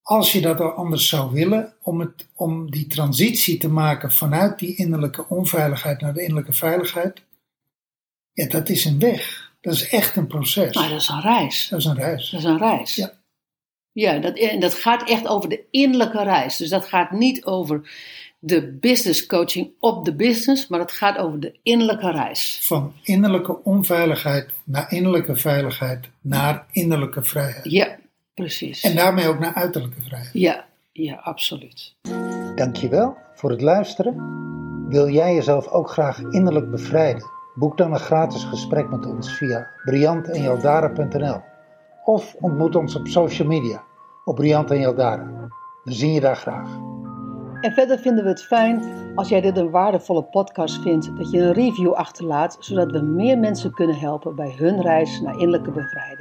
[0.03, 4.59] als je dat al anders zou willen, om, het, om die transitie te maken vanuit
[4.59, 7.23] die innerlijke onveiligheid naar de innerlijke veiligheid,
[8.33, 9.53] ja, dat is een weg.
[9.61, 10.75] Dat is echt een proces.
[10.75, 11.69] Maar dat is een reis.
[11.69, 12.31] Dat is een reis.
[12.31, 12.95] Dat is een reis.
[12.95, 13.19] Ja.
[13.93, 16.57] Ja, dat, en dat gaat echt over de innerlijke reis.
[16.57, 17.91] Dus dat gaat niet over
[18.39, 22.59] de business coaching op de business, maar het gaat over de innerlijke reis.
[22.63, 27.71] Van innerlijke onveiligheid naar innerlijke veiligheid naar innerlijke vrijheid.
[27.71, 27.97] Ja,
[28.35, 28.83] precies.
[28.83, 30.33] En daarmee ook naar uiterlijke vrijheid.
[30.33, 31.95] Ja, ja, absoluut.
[32.55, 34.39] Dankjewel voor het luisteren.
[34.89, 37.25] Wil jij jezelf ook graag innerlijk bevrijden?
[37.55, 41.50] Boek dan een gratis gesprek met ons via briantenjaldara.nl
[42.11, 43.85] of ontmoet ons op social media
[44.25, 45.49] op Briant en Jaldara.
[45.85, 46.69] We zien je daar graag.
[47.61, 48.83] En verder vinden we het fijn
[49.15, 53.39] als jij dit een waardevolle podcast vindt, dat je een review achterlaat, zodat we meer
[53.39, 56.20] mensen kunnen helpen bij hun reis naar innerlijke bevrijding.